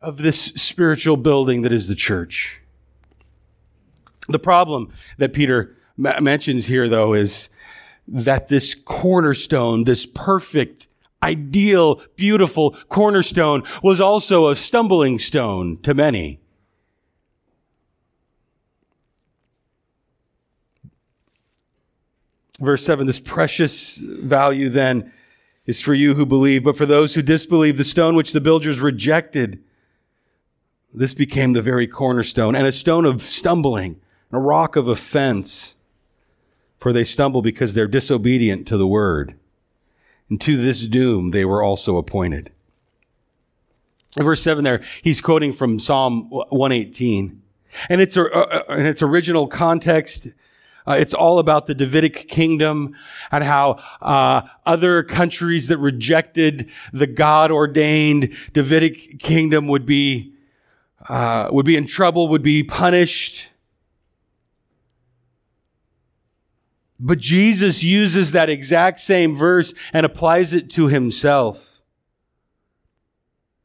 of 0.00 0.18
this 0.18 0.44
spiritual 0.54 1.16
building 1.16 1.62
that 1.62 1.72
is 1.72 1.88
the 1.88 1.94
church. 1.94 2.60
The 4.28 4.38
problem 4.38 4.92
that 5.16 5.32
Peter 5.32 5.76
mentions 5.98 6.66
here, 6.66 6.88
though, 6.88 7.12
is 7.12 7.48
that 8.06 8.48
this 8.48 8.74
cornerstone, 8.74 9.84
this 9.84 10.06
perfect, 10.06 10.86
ideal, 11.22 12.00
beautiful 12.16 12.76
cornerstone 12.88 13.62
was 13.82 14.00
also 14.00 14.48
a 14.48 14.56
stumbling 14.56 15.18
stone 15.18 15.78
to 15.82 15.92
many. 15.92 16.40
Verse 22.60 22.84
7 22.84 23.06
This 23.06 23.20
precious 23.20 23.96
value 23.96 24.68
then 24.68 25.12
is 25.66 25.82
for 25.82 25.94
you 25.94 26.14
who 26.14 26.24
believe, 26.24 26.64
but 26.64 26.76
for 26.76 26.86
those 26.86 27.14
who 27.14 27.22
disbelieve, 27.22 27.76
the 27.76 27.84
stone 27.84 28.16
which 28.16 28.32
the 28.32 28.40
builders 28.40 28.80
rejected, 28.80 29.62
this 30.94 31.12
became 31.12 31.52
the 31.52 31.62
very 31.62 31.86
cornerstone 31.86 32.54
and 32.54 32.66
a 32.66 32.72
stone 32.72 33.04
of 33.04 33.22
stumbling 33.22 34.00
a 34.32 34.38
rock 34.38 34.76
of 34.76 34.88
offense. 34.88 35.76
For 36.78 36.92
they 36.92 37.04
stumble 37.04 37.42
because 37.42 37.74
they're 37.74 37.88
disobedient 37.88 38.66
to 38.68 38.76
the 38.76 38.86
word. 38.86 39.34
And 40.30 40.40
to 40.42 40.56
this 40.56 40.86
doom 40.86 41.30
they 41.30 41.44
were 41.44 41.62
also 41.62 41.96
appointed. 41.96 42.50
In 44.16 44.22
verse 44.24 44.42
7 44.42 44.64
there, 44.64 44.82
he's 45.02 45.20
quoting 45.20 45.52
from 45.52 45.78
Psalm 45.78 46.28
118. 46.30 47.42
And 47.88 48.00
its, 48.00 48.16
uh, 48.16 48.62
in 48.70 48.86
its 48.86 49.02
original 49.02 49.46
context, 49.46 50.28
uh, 50.88 50.92
it's 50.92 51.12
all 51.12 51.38
about 51.38 51.66
the 51.66 51.74
Davidic 51.74 52.28
kingdom 52.28 52.96
and 53.30 53.44
how 53.44 53.78
uh, 54.00 54.42
other 54.64 55.02
countries 55.02 55.68
that 55.68 55.76
rejected 55.76 56.70
the 56.94 57.06
God 57.06 57.50
ordained 57.50 58.34
Davidic 58.54 59.18
kingdom 59.18 59.68
would 59.68 59.84
be 59.84 60.32
uh, 61.08 61.48
would 61.52 61.64
be 61.66 61.76
in 61.76 61.86
trouble, 61.86 62.28
would 62.28 62.42
be 62.42 62.62
punished. 62.62 63.50
But 67.00 67.18
Jesus 67.18 67.84
uses 67.84 68.32
that 68.32 68.48
exact 68.48 68.98
same 68.98 69.34
verse 69.34 69.72
and 69.92 70.04
applies 70.04 70.52
it 70.52 70.68
to 70.70 70.88
himself. 70.88 71.78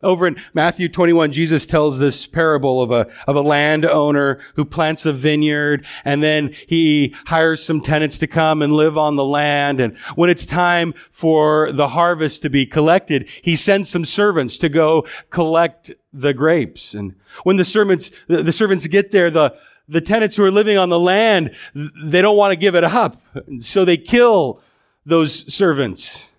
Over 0.04 0.28
in 0.28 0.36
Matthew 0.54 0.90
21, 0.90 1.32
Jesus 1.32 1.66
tells 1.66 1.98
this 1.98 2.28
parable 2.28 2.82
of 2.82 2.92
a, 2.92 3.10
of 3.26 3.38
a 3.38 3.42
landowner 3.42 4.40
who 4.56 4.66
plants 4.66 5.06
a 5.06 5.14
vineyard 5.14 5.86
and 6.04 6.22
then 6.22 6.54
he 6.68 7.16
hires 7.28 7.64
some 7.64 7.80
tenants 7.80 8.20
to 8.20 8.28
come 8.28 8.62
and 8.62 8.74
live 8.74 8.98
on 8.98 9.16
the 9.16 9.24
land. 9.24 9.80
And 9.80 9.98
when 10.16 10.30
it's 10.30 10.46
time 10.46 10.94
for 11.10 11.72
the 11.72 11.88
harvest 11.88 12.42
to 12.42 12.50
be 12.50 12.66
collected, 12.66 13.30
he 13.42 13.56
sends 13.56 13.90
some 13.90 14.04
servants 14.04 14.58
to 14.58 14.68
go 14.68 15.08
collect 15.30 15.94
the 16.12 16.34
grapes. 16.34 16.94
And 16.94 17.16
when 17.44 17.56
the 17.56 17.66
servants, 17.66 18.12
the, 18.28 18.44
the 18.44 18.52
servants 18.52 18.86
get 18.88 19.12
there, 19.12 19.32
the, 19.32 19.56
the 19.88 20.02
tenants 20.02 20.36
who 20.36 20.44
are 20.44 20.52
living 20.52 20.78
on 20.78 20.90
the 20.90 21.00
land, 21.00 21.56
they 21.74 22.22
don't 22.22 22.38
want 22.38 22.52
to 22.52 22.56
give 22.56 22.76
it 22.76 22.84
up. 22.84 23.22
So 23.60 23.86
they 23.86 23.98
kill 23.98 24.62
those 25.06 25.54
servants. 25.54 26.30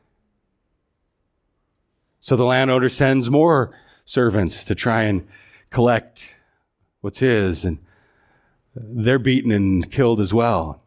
So 2.21 2.37
the 2.37 2.45
landowner 2.45 2.89
sends 2.89 3.31
more 3.31 3.71
servants 4.07 4.65
to 4.65 4.75
try 4.75 5.03
and 5.03 5.27
collect 5.71 6.35
what's 7.03 7.19
his, 7.19 7.65
and 7.65 7.79
they're 8.75 9.19
beaten 9.19 9.53
and 9.53 9.91
killed 9.91 10.21
as 10.21 10.33
well. 10.33 10.81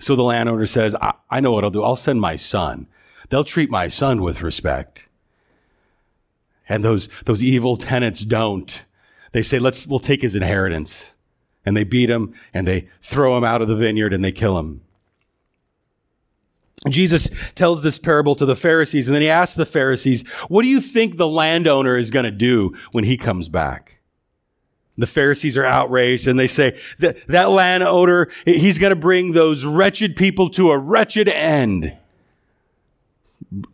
So 0.00 0.16
the 0.16 0.22
landowner 0.22 0.66
says, 0.66 0.94
I, 0.96 1.14
I 1.30 1.40
know 1.40 1.52
what 1.52 1.64
I'll 1.64 1.70
do. 1.70 1.82
I'll 1.82 1.96
send 1.96 2.20
my 2.20 2.36
son. 2.36 2.86
They'll 3.28 3.44
treat 3.44 3.70
my 3.70 3.88
son 3.88 4.22
with 4.22 4.42
respect. 4.42 5.08
And 6.68 6.82
those, 6.82 7.08
those 7.26 7.42
evil 7.42 7.76
tenants 7.76 8.24
don't. 8.24 8.84
They 9.32 9.42
say, 9.42 9.58
let's, 9.58 9.86
we'll 9.86 9.98
take 9.98 10.22
his 10.22 10.34
inheritance. 10.34 11.13
And 11.66 11.76
they 11.76 11.84
beat 11.84 12.10
him 12.10 12.34
and 12.52 12.68
they 12.68 12.88
throw 13.00 13.36
him 13.36 13.44
out 13.44 13.62
of 13.62 13.68
the 13.68 13.76
vineyard 13.76 14.12
and 14.12 14.22
they 14.22 14.32
kill 14.32 14.58
him. 14.58 14.82
Jesus 16.88 17.30
tells 17.54 17.82
this 17.82 17.98
parable 17.98 18.34
to 18.34 18.44
the 18.44 18.56
Pharisees, 18.56 19.08
and 19.08 19.14
then 19.14 19.22
he 19.22 19.30
asks 19.30 19.54
the 19.54 19.64
Pharisees, 19.64 20.26
What 20.48 20.62
do 20.62 20.68
you 20.68 20.80
think 20.80 21.16
the 21.16 21.28
landowner 21.28 21.96
is 21.96 22.10
going 22.10 22.24
to 22.24 22.30
do 22.30 22.74
when 22.92 23.04
he 23.04 23.16
comes 23.16 23.48
back? 23.48 24.00
The 24.96 25.06
Pharisees 25.06 25.56
are 25.58 25.64
outraged 25.64 26.28
and 26.28 26.38
they 26.38 26.46
say 26.46 26.78
that 27.00 27.26
that 27.26 27.50
landowner, 27.50 28.28
he's 28.44 28.78
going 28.78 28.90
to 28.90 28.96
bring 28.96 29.32
those 29.32 29.64
wretched 29.64 30.14
people 30.14 30.48
to 30.50 30.70
a 30.70 30.78
wretched 30.78 31.28
end. 31.28 31.96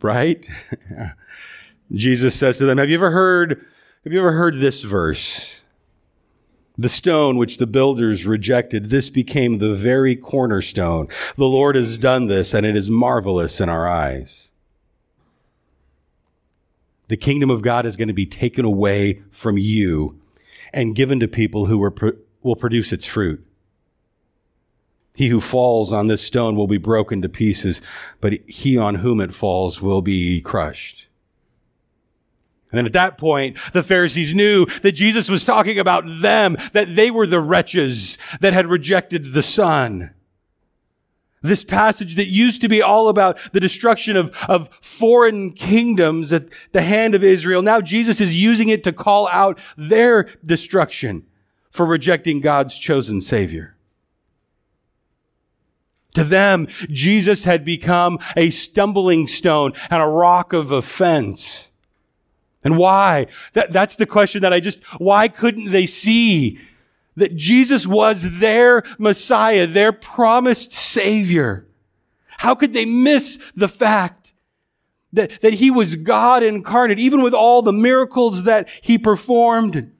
Right? 0.01 0.47
Jesus 1.91 2.33
says 2.35 2.57
to 2.57 2.65
them, 2.65 2.79
Have 2.79 2.89
you 2.89 2.95
ever 2.95 3.11
heard, 3.11 3.65
have 4.03 4.13
you 4.13 4.19
ever 4.19 4.31
heard 4.31 4.59
this 4.59 4.81
verse? 4.81 5.60
The 6.81 6.89
stone 6.89 7.37
which 7.37 7.57
the 7.57 7.67
builders 7.67 8.25
rejected, 8.25 8.89
this 8.89 9.11
became 9.11 9.59
the 9.59 9.75
very 9.75 10.15
cornerstone. 10.15 11.09
The 11.37 11.45
Lord 11.45 11.75
has 11.75 11.99
done 11.99 12.25
this, 12.25 12.55
and 12.55 12.65
it 12.65 12.75
is 12.75 12.89
marvelous 12.89 13.61
in 13.61 13.69
our 13.69 13.87
eyes. 13.87 14.49
The 17.07 17.17
kingdom 17.17 17.51
of 17.51 17.61
God 17.61 17.85
is 17.85 17.97
going 17.97 18.07
to 18.07 18.15
be 18.15 18.25
taken 18.25 18.65
away 18.65 19.21
from 19.29 19.59
you 19.59 20.19
and 20.73 20.95
given 20.95 21.19
to 21.19 21.27
people 21.27 21.67
who 21.67 21.77
will 22.41 22.55
produce 22.55 22.91
its 22.91 23.05
fruit. 23.05 23.45
He 25.13 25.27
who 25.27 25.39
falls 25.39 25.93
on 25.93 26.07
this 26.07 26.23
stone 26.23 26.55
will 26.55 26.65
be 26.65 26.79
broken 26.79 27.21
to 27.21 27.29
pieces, 27.29 27.79
but 28.21 28.33
he 28.47 28.75
on 28.75 28.95
whom 28.95 29.21
it 29.21 29.35
falls 29.35 29.83
will 29.83 30.01
be 30.01 30.41
crushed. 30.41 31.05
And 32.71 32.77
then 32.77 32.85
at 32.85 32.93
that 32.93 33.17
point, 33.17 33.57
the 33.73 33.83
Pharisees 33.83 34.33
knew 34.33 34.65
that 34.81 34.93
Jesus 34.93 35.29
was 35.29 35.43
talking 35.43 35.77
about 35.77 36.05
them, 36.07 36.55
that 36.71 36.95
they 36.95 37.11
were 37.11 37.27
the 37.27 37.41
wretches 37.41 38.17
that 38.39 38.53
had 38.53 38.67
rejected 38.67 39.33
the 39.33 39.43
Son. 39.43 40.11
This 41.41 41.63
passage 41.63 42.15
that 42.15 42.27
used 42.27 42.61
to 42.61 42.69
be 42.69 42.81
all 42.81 43.09
about 43.09 43.39
the 43.51 43.59
destruction 43.59 44.15
of, 44.15 44.31
of 44.47 44.69
foreign 44.79 45.51
kingdoms 45.51 46.31
at 46.31 46.45
the 46.71 46.83
hand 46.83 47.15
of 47.15 47.23
Israel, 47.23 47.61
now 47.61 47.81
Jesus 47.81 48.21
is 48.21 48.41
using 48.41 48.69
it 48.69 48.83
to 48.83 48.93
call 48.93 49.27
out 49.29 49.59
their 49.75 50.29
destruction 50.43 51.25
for 51.71 51.85
rejecting 51.85 52.41
God's 52.41 52.77
chosen 52.77 53.21
Savior. 53.21 53.75
To 56.13 56.23
them, 56.23 56.67
Jesus 56.89 57.45
had 57.45 57.65
become 57.65 58.19
a 58.35 58.49
stumbling 58.49 59.27
stone 59.27 59.73
and 59.89 60.01
a 60.01 60.07
rock 60.07 60.53
of 60.53 60.69
offense. 60.69 61.70
And 62.63 62.77
why? 62.77 63.27
That, 63.53 63.71
that's 63.71 63.95
the 63.95 64.05
question 64.05 64.41
that 64.41 64.53
I 64.53 64.59
just, 64.59 64.83
why 64.99 65.27
couldn't 65.27 65.71
they 65.71 65.85
see 65.85 66.59
that 67.15 67.35
Jesus 67.35 67.87
was 67.87 68.39
their 68.39 68.83
Messiah, 68.97 69.67
their 69.67 69.91
promised 69.91 70.71
Savior? 70.71 71.67
How 72.37 72.55
could 72.55 72.73
they 72.73 72.85
miss 72.85 73.39
the 73.55 73.67
fact 73.67 74.33
that, 75.13 75.41
that 75.41 75.55
He 75.55 75.71
was 75.71 75.95
God 75.95 76.43
incarnate, 76.43 76.99
even 76.99 77.21
with 77.21 77.33
all 77.33 77.61
the 77.61 77.73
miracles 77.73 78.43
that 78.43 78.69
He 78.81 78.97
performed? 78.97 79.91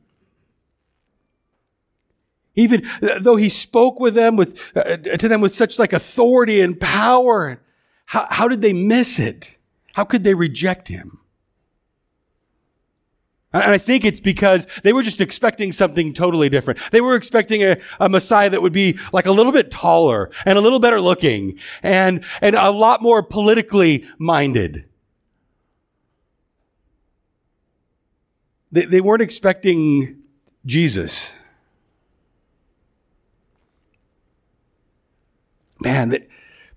Even 2.56 2.88
though 3.20 3.36
He 3.38 3.50
spoke 3.50 4.00
with 4.00 4.14
them 4.14 4.36
with, 4.36 4.60
uh, 4.76 4.98
to 4.98 5.28
them 5.28 5.42
with 5.42 5.56
such 5.56 5.80
like 5.80 5.94
authority 5.94 6.62
and 6.62 6.80
power, 6.80 7.62
how, 8.06 8.28
how 8.30 8.48
did 8.48 8.62
they 8.62 8.74
miss 8.74 9.20
it? 9.20 9.58
How 9.94 10.04
could 10.04 10.24
they 10.24 10.34
reject 10.34 10.88
Him? 10.88 11.21
And 13.54 13.64
I 13.64 13.78
think 13.78 14.06
it's 14.06 14.22
because 14.22 14.66
they 14.84 14.94
were 14.94 15.04
just 15.04 15.20
expecting 15.20 15.74
something 15.74 16.14
totally 16.14 16.48
different. 16.48 16.80
They 16.92 17.02
were 17.02 17.16
expecting 17.16 17.64
a, 17.64 17.78
a, 18.00 18.08
Messiah 18.08 18.50
that 18.50 18.62
would 18.62 18.72
be 18.72 18.98
like 19.12 19.26
a 19.26 19.32
little 19.32 19.52
bit 19.52 19.70
taller 19.70 20.32
and 20.46 20.58
a 20.58 20.62
little 20.62 20.80
better 20.80 21.02
looking 21.02 21.60
and, 21.84 22.24
and 22.42 22.56
a 22.56 22.72
lot 22.72 23.02
more 23.02 23.22
politically 23.22 24.06
minded. 24.18 24.86
They, 28.72 28.86
they 28.86 29.02
weren't 29.02 29.22
expecting 29.22 30.22
Jesus. 30.66 31.34
Man, 35.82 36.08
they, 36.08 36.28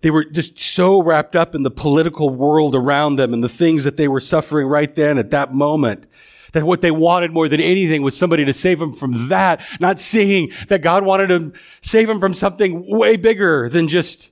they 0.00 0.10
were 0.10 0.24
just 0.24 0.58
so 0.58 1.00
wrapped 1.00 1.36
up 1.36 1.54
in 1.54 1.62
the 1.62 1.70
political 1.70 2.30
world 2.30 2.74
around 2.74 3.14
them 3.14 3.32
and 3.32 3.44
the 3.44 3.48
things 3.48 3.84
that 3.84 3.96
they 3.96 4.08
were 4.08 4.18
suffering 4.18 4.66
right 4.66 4.92
then 4.92 5.18
at 5.18 5.30
that 5.30 5.54
moment 5.54 6.08
that 6.54 6.64
what 6.64 6.80
they 6.80 6.90
wanted 6.90 7.32
more 7.32 7.48
than 7.48 7.60
anything 7.60 8.00
was 8.02 8.16
somebody 8.16 8.44
to 8.44 8.52
save 8.52 8.78
them 8.78 8.92
from 8.92 9.28
that, 9.28 9.60
not 9.80 10.00
seeing 10.00 10.50
that 10.68 10.82
God 10.82 11.04
wanted 11.04 11.26
to 11.28 11.52
save 11.82 12.08
them 12.08 12.18
from 12.20 12.32
something 12.32 12.84
way 12.86 13.16
bigger 13.16 13.68
than 13.68 13.88
just 13.88 14.30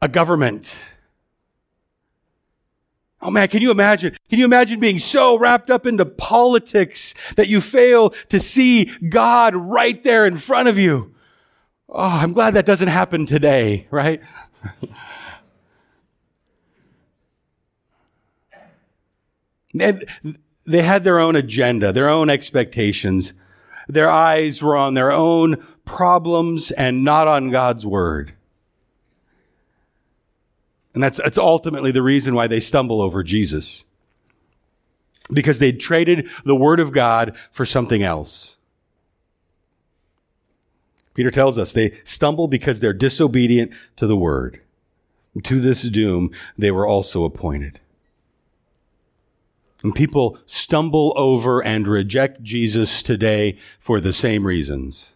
a 0.00 0.08
government. 0.08 0.82
Oh 3.20 3.30
man, 3.30 3.46
can 3.48 3.62
you 3.62 3.70
imagine? 3.70 4.16
Can 4.28 4.38
you 4.40 4.44
imagine 4.44 4.80
being 4.80 4.98
so 4.98 5.38
wrapped 5.38 5.70
up 5.70 5.86
into 5.86 6.04
politics 6.04 7.14
that 7.36 7.46
you 7.48 7.60
fail 7.60 8.10
to 8.30 8.40
see 8.40 8.86
God 9.08 9.54
right 9.54 10.02
there 10.02 10.26
in 10.26 10.36
front 10.36 10.68
of 10.68 10.76
you? 10.76 11.14
Oh, 11.88 12.02
I'm 12.02 12.32
glad 12.32 12.54
that 12.54 12.66
doesn't 12.66 12.88
happen 12.88 13.26
today, 13.26 13.86
right? 13.90 14.20
and 19.78 20.04
they 20.64 20.82
had 20.82 21.04
their 21.04 21.18
own 21.18 21.36
agenda, 21.36 21.92
their 21.92 22.08
own 22.08 22.30
expectations. 22.30 23.32
Their 23.88 24.10
eyes 24.10 24.62
were 24.62 24.76
on 24.76 24.94
their 24.94 25.10
own 25.10 25.66
problems 25.84 26.70
and 26.70 27.04
not 27.04 27.28
on 27.28 27.50
God's 27.50 27.84
word. 27.84 28.34
And 30.94 31.02
that's, 31.02 31.18
that's 31.18 31.38
ultimately 31.38 31.90
the 31.90 32.02
reason 32.02 32.34
why 32.34 32.46
they 32.46 32.60
stumble 32.60 33.00
over 33.00 33.22
Jesus. 33.22 33.84
Because 35.32 35.58
they'd 35.58 35.80
traded 35.80 36.28
the 36.44 36.56
word 36.56 36.80
of 36.80 36.92
God 36.92 37.36
for 37.50 37.64
something 37.64 38.02
else. 38.02 38.58
Peter 41.14 41.30
tells 41.30 41.58
us 41.58 41.72
they 41.72 41.98
stumble 42.04 42.48
because 42.48 42.80
they're 42.80 42.92
disobedient 42.92 43.72
to 43.96 44.06
the 44.06 44.16
word. 44.16 44.60
To 45.44 45.60
this 45.60 45.82
doom, 45.82 46.30
they 46.58 46.70
were 46.70 46.86
also 46.86 47.24
appointed. 47.24 47.80
And 49.82 49.94
people 49.94 50.38
stumble 50.46 51.12
over 51.16 51.62
and 51.62 51.88
reject 51.88 52.42
Jesus 52.42 53.02
today 53.02 53.58
for 53.78 54.00
the 54.00 54.12
same 54.12 54.46
reasons. 54.46 55.12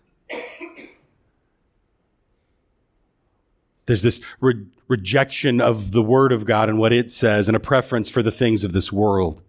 There's 3.86 4.02
this 4.02 4.20
re- 4.40 4.66
rejection 4.88 5.60
of 5.60 5.92
the 5.92 6.02
Word 6.02 6.32
of 6.32 6.44
God 6.44 6.68
and 6.68 6.78
what 6.78 6.92
it 6.92 7.12
says, 7.12 7.48
and 7.48 7.56
a 7.56 7.60
preference 7.60 8.08
for 8.08 8.22
the 8.22 8.32
things 8.32 8.64
of 8.64 8.72
this 8.72 8.92
world. 8.92 9.42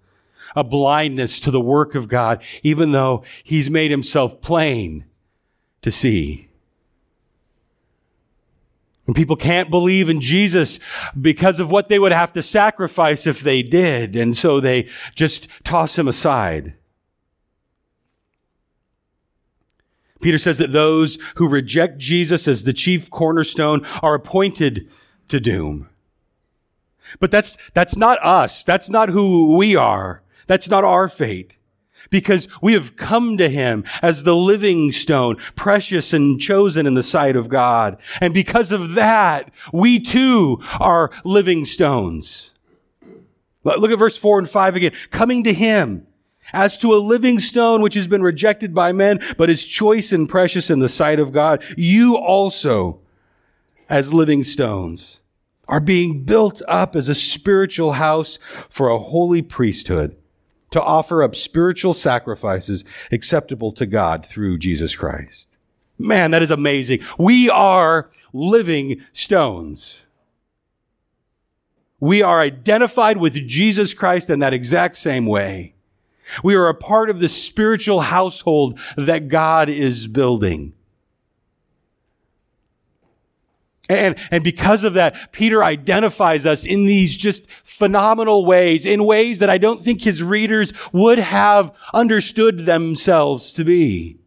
A 0.55 0.63
blindness 0.63 1.39
to 1.41 1.51
the 1.51 1.59
work 1.59 1.95
of 1.95 2.07
God, 2.07 2.41
even 2.63 2.91
though 2.91 3.23
He's 3.43 3.69
made 3.69 3.91
Himself 3.91 4.39
plain 4.39 5.05
to 5.81 5.91
see. 5.91 6.46
And 9.07 9.15
people 9.15 9.37
can't 9.37 9.69
believe 9.69 10.09
in 10.09 10.19
Jesus 10.19 10.79
because 11.19 11.59
of 11.61 11.71
what 11.71 11.87
they 11.87 11.97
would 11.97 12.11
have 12.11 12.33
to 12.33 12.41
sacrifice 12.41 13.25
if 13.25 13.39
they 13.39 13.63
did, 13.63 14.15
and 14.17 14.35
so 14.35 14.59
they 14.59 14.89
just 15.15 15.47
toss 15.63 15.97
Him 15.97 16.09
aside. 16.09 16.73
Peter 20.19 20.37
says 20.37 20.57
that 20.57 20.73
those 20.73 21.17
who 21.35 21.47
reject 21.47 21.99
Jesus 21.99 22.47
as 22.47 22.63
the 22.63 22.73
chief 22.73 23.09
cornerstone 23.09 23.85
are 24.01 24.15
appointed 24.15 24.89
to 25.29 25.39
doom. 25.39 25.89
But 27.19 27.31
that's, 27.31 27.57
that's 27.73 27.95
not 27.95 28.23
us. 28.23 28.63
That's 28.63 28.89
not 28.89 29.09
who 29.09 29.55
we 29.55 29.75
are. 29.75 30.23
That's 30.47 30.69
not 30.69 30.83
our 30.83 31.07
fate. 31.07 31.57
Because 32.09 32.47
we 32.61 32.73
have 32.73 32.95
come 32.95 33.37
to 33.37 33.49
him 33.49 33.83
as 34.01 34.23
the 34.23 34.35
living 34.35 34.91
stone, 34.91 35.37
precious 35.55 36.13
and 36.13 36.39
chosen 36.39 36.85
in 36.85 36.93
the 36.93 37.03
sight 37.03 37.35
of 37.35 37.49
God. 37.49 37.97
And 38.21 38.33
because 38.33 38.71
of 38.71 38.93
that, 38.95 39.51
we 39.73 39.99
too 39.99 40.59
are 40.79 41.11
living 41.23 41.65
stones. 41.65 42.53
Look 43.63 43.91
at 43.91 43.99
verse 43.99 44.17
four 44.17 44.39
and 44.39 44.49
five 44.49 44.75
again. 44.75 44.93
Coming 45.11 45.43
to 45.43 45.53
him 45.53 46.07
as 46.53 46.77
to 46.77 46.93
a 46.93 46.97
living 46.97 47.39
stone 47.39 47.81
which 47.81 47.95
has 47.95 48.07
been 48.07 48.21
rejected 48.21 48.73
by 48.73 48.91
men, 48.93 49.19
but 49.37 49.49
is 49.49 49.65
choice 49.65 50.13
and 50.13 50.29
precious 50.29 50.69
in 50.69 50.79
the 50.79 50.87
sight 50.87 51.19
of 51.19 51.33
God, 51.33 51.63
you 51.75 52.15
also, 52.17 53.01
as 53.89 54.13
living 54.13 54.43
stones, 54.43 55.19
are 55.67 55.81
being 55.81 56.23
built 56.23 56.61
up 56.67 56.95
as 56.95 57.09
a 57.09 57.15
spiritual 57.15 57.93
house 57.93 58.39
for 58.69 58.87
a 58.87 58.97
holy 58.97 59.41
priesthood 59.41 60.15
to 60.71 60.81
offer 60.81 61.23
up 61.23 61.35
spiritual 61.35 61.93
sacrifices 61.93 62.83
acceptable 63.11 63.71
to 63.71 63.85
God 63.85 64.25
through 64.25 64.57
Jesus 64.57 64.95
Christ. 64.95 65.57
Man, 65.97 66.31
that 66.31 66.43
is 66.43 66.51
amazing. 66.51 66.99
We 67.17 67.49
are 67.49 68.11
living 68.33 69.01
stones. 69.13 70.05
We 71.99 72.21
are 72.21 72.39
identified 72.39 73.17
with 73.17 73.33
Jesus 73.47 73.93
Christ 73.93 74.29
in 74.29 74.39
that 74.39 74.53
exact 74.53 74.97
same 74.97 75.25
way. 75.25 75.73
We 76.43 76.55
are 76.55 76.67
a 76.67 76.75
part 76.75 77.09
of 77.09 77.19
the 77.19 77.29
spiritual 77.29 78.01
household 78.01 78.79
that 78.97 79.29
God 79.29 79.69
is 79.69 80.07
building. 80.07 80.73
And, 83.89 84.15
and 84.31 84.43
because 84.43 84.83
of 84.83 84.93
that, 84.95 85.31
Peter 85.31 85.63
identifies 85.63 86.45
us 86.45 86.65
in 86.65 86.85
these 86.85 87.15
just 87.15 87.49
phenomenal 87.63 88.45
ways, 88.45 88.85
in 88.85 89.05
ways 89.05 89.39
that 89.39 89.49
I 89.49 89.57
don't 89.57 89.79
think 89.79 90.03
his 90.03 90.21
readers 90.21 90.73
would 90.91 91.19
have 91.19 91.71
understood 91.93 92.65
themselves 92.65 93.53
to 93.53 93.63
be. 93.63 94.17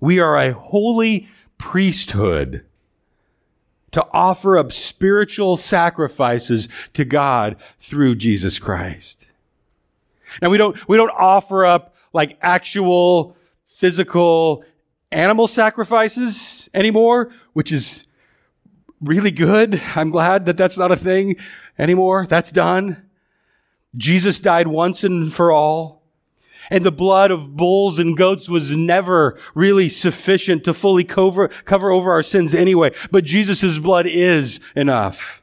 We 0.00 0.18
are 0.18 0.36
a 0.36 0.52
holy 0.52 1.28
priesthood 1.56 2.64
to 3.92 4.04
offer 4.10 4.58
up 4.58 4.72
spiritual 4.72 5.56
sacrifices 5.56 6.68
to 6.94 7.04
God 7.04 7.56
through 7.78 8.16
Jesus 8.16 8.58
Christ. 8.58 9.28
Now 10.42 10.50
we 10.50 10.58
don't, 10.58 10.76
we 10.88 10.96
don't 10.96 11.12
offer 11.16 11.64
up 11.64 11.94
like 12.12 12.36
actual 12.42 13.36
physical 13.66 14.64
animal 15.14 15.46
sacrifices 15.46 16.68
anymore, 16.74 17.30
which 17.52 17.72
is 17.72 18.06
really 19.00 19.30
good. 19.30 19.80
I'm 19.94 20.10
glad 20.10 20.44
that 20.46 20.56
that's 20.56 20.76
not 20.76 20.92
a 20.92 20.96
thing 20.96 21.36
anymore. 21.78 22.26
That's 22.26 22.52
done. 22.52 23.08
Jesus 23.96 24.40
died 24.40 24.66
once 24.66 25.04
and 25.04 25.32
for 25.32 25.52
all. 25.52 26.02
And 26.70 26.82
the 26.82 26.92
blood 26.92 27.30
of 27.30 27.56
bulls 27.56 27.98
and 27.98 28.16
goats 28.16 28.48
was 28.48 28.74
never 28.74 29.38
really 29.54 29.88
sufficient 29.88 30.64
to 30.64 30.72
fully 30.72 31.04
cover, 31.04 31.48
cover 31.48 31.90
over 31.90 32.10
our 32.10 32.22
sins 32.22 32.54
anyway. 32.54 32.92
But 33.10 33.24
Jesus' 33.24 33.78
blood 33.78 34.06
is 34.06 34.60
enough. 34.74 35.42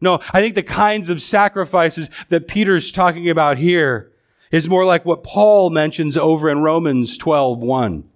No, 0.00 0.20
I 0.32 0.40
think 0.40 0.54
the 0.54 0.62
kinds 0.62 1.10
of 1.10 1.20
sacrifices 1.20 2.10
that 2.28 2.46
Peter's 2.46 2.92
talking 2.92 3.28
about 3.28 3.58
here 3.58 4.12
is 4.50 4.68
more 4.68 4.84
like 4.84 5.04
what 5.04 5.22
Paul 5.22 5.70
mentions 5.70 6.16
over 6.16 6.48
in 6.50 6.62
Romans 6.62 7.16
12, 7.16 7.58
1, 7.58 8.08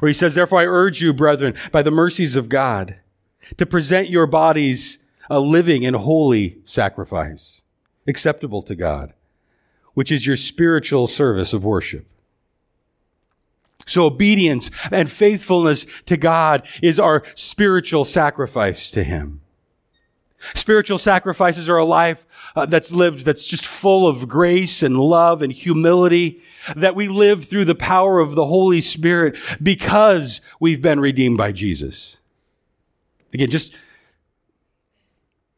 where 0.00 0.08
he 0.08 0.12
says, 0.12 0.34
Therefore 0.34 0.60
I 0.60 0.66
urge 0.66 1.00
you, 1.02 1.12
brethren, 1.12 1.54
by 1.72 1.82
the 1.82 1.90
mercies 1.90 2.36
of 2.36 2.48
God, 2.48 2.96
to 3.56 3.66
present 3.66 4.10
your 4.10 4.26
bodies 4.26 4.98
a 5.30 5.40
living 5.40 5.84
and 5.84 5.96
holy 5.96 6.58
sacrifice, 6.64 7.62
acceptable 8.06 8.62
to 8.62 8.74
God 8.74 9.12
which 9.96 10.12
is 10.12 10.26
your 10.26 10.36
spiritual 10.36 11.06
service 11.06 11.54
of 11.54 11.64
worship. 11.64 12.06
So 13.86 14.04
obedience 14.04 14.70
and 14.90 15.10
faithfulness 15.10 15.86
to 16.04 16.18
God 16.18 16.68
is 16.82 17.00
our 17.00 17.22
spiritual 17.34 18.04
sacrifice 18.04 18.90
to 18.90 19.02
Him. 19.02 19.40
Spiritual 20.54 20.98
sacrifices 20.98 21.68
are 21.68 21.78
a 21.78 21.84
life 21.84 22.26
uh, 22.54 22.66
that's 22.66 22.92
lived 22.92 23.24
that's 23.24 23.44
just 23.44 23.66
full 23.66 24.06
of 24.06 24.28
grace 24.28 24.82
and 24.82 24.98
love 24.98 25.42
and 25.42 25.52
humility, 25.52 26.40
that 26.74 26.94
we 26.94 27.08
live 27.08 27.44
through 27.44 27.64
the 27.64 27.74
power 27.74 28.20
of 28.20 28.34
the 28.34 28.46
Holy 28.46 28.80
Spirit 28.80 29.36
because 29.62 30.40
we've 30.60 30.82
been 30.82 31.00
redeemed 31.00 31.38
by 31.38 31.52
Jesus. 31.52 32.18
Again, 33.32 33.50
just 33.50 33.74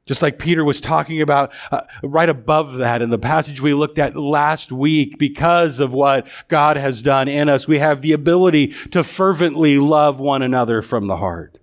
just 0.06 0.22
like 0.22 0.38
Peter 0.38 0.64
was 0.64 0.80
talking 0.80 1.20
about 1.20 1.52
uh, 1.70 1.82
right 2.02 2.30
above 2.30 2.76
that 2.76 3.02
in 3.02 3.10
the 3.10 3.18
passage 3.18 3.60
we 3.60 3.74
looked 3.74 3.98
at 3.98 4.16
last 4.16 4.72
week, 4.72 5.18
because 5.18 5.80
of 5.80 5.92
what 5.92 6.26
God 6.48 6.78
has 6.78 7.02
done 7.02 7.28
in 7.28 7.50
us, 7.50 7.68
we 7.68 7.78
have 7.78 8.00
the 8.00 8.12
ability 8.12 8.68
to 8.90 9.04
fervently 9.04 9.78
love 9.78 10.18
one 10.18 10.40
another 10.40 10.80
from 10.80 11.08
the 11.08 11.18
heart. 11.18 11.58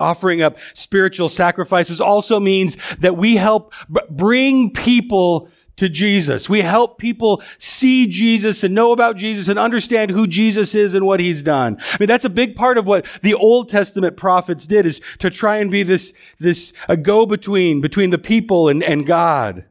Offering 0.00 0.42
up 0.42 0.56
spiritual 0.72 1.28
sacrifices 1.28 2.00
also 2.00 2.40
means 2.40 2.76
that 2.98 3.16
we 3.16 3.36
help 3.36 3.72
bring 4.10 4.70
people 4.70 5.48
to 5.76 5.88
Jesus. 5.88 6.48
We 6.48 6.60
help 6.60 6.98
people 6.98 7.42
see 7.58 8.06
Jesus 8.06 8.62
and 8.62 8.74
know 8.74 8.92
about 8.92 9.16
Jesus 9.16 9.48
and 9.48 9.58
understand 9.58 10.10
who 10.10 10.26
Jesus 10.26 10.74
is 10.74 10.94
and 10.94 11.04
what 11.04 11.20
he's 11.20 11.42
done. 11.42 11.78
I 11.92 11.96
mean, 11.98 12.06
that's 12.06 12.24
a 12.24 12.30
big 12.30 12.54
part 12.54 12.78
of 12.78 12.86
what 12.86 13.06
the 13.22 13.34
Old 13.34 13.68
Testament 13.68 14.16
prophets 14.16 14.66
did 14.66 14.86
is 14.86 15.00
to 15.18 15.30
try 15.30 15.56
and 15.56 15.70
be 15.70 15.82
this, 15.82 16.12
this, 16.38 16.72
a 16.88 16.96
go-between 16.96 17.80
between 17.80 18.10
the 18.10 18.18
people 18.18 18.68
and, 18.68 18.82
and 18.82 19.06
God. 19.06 19.64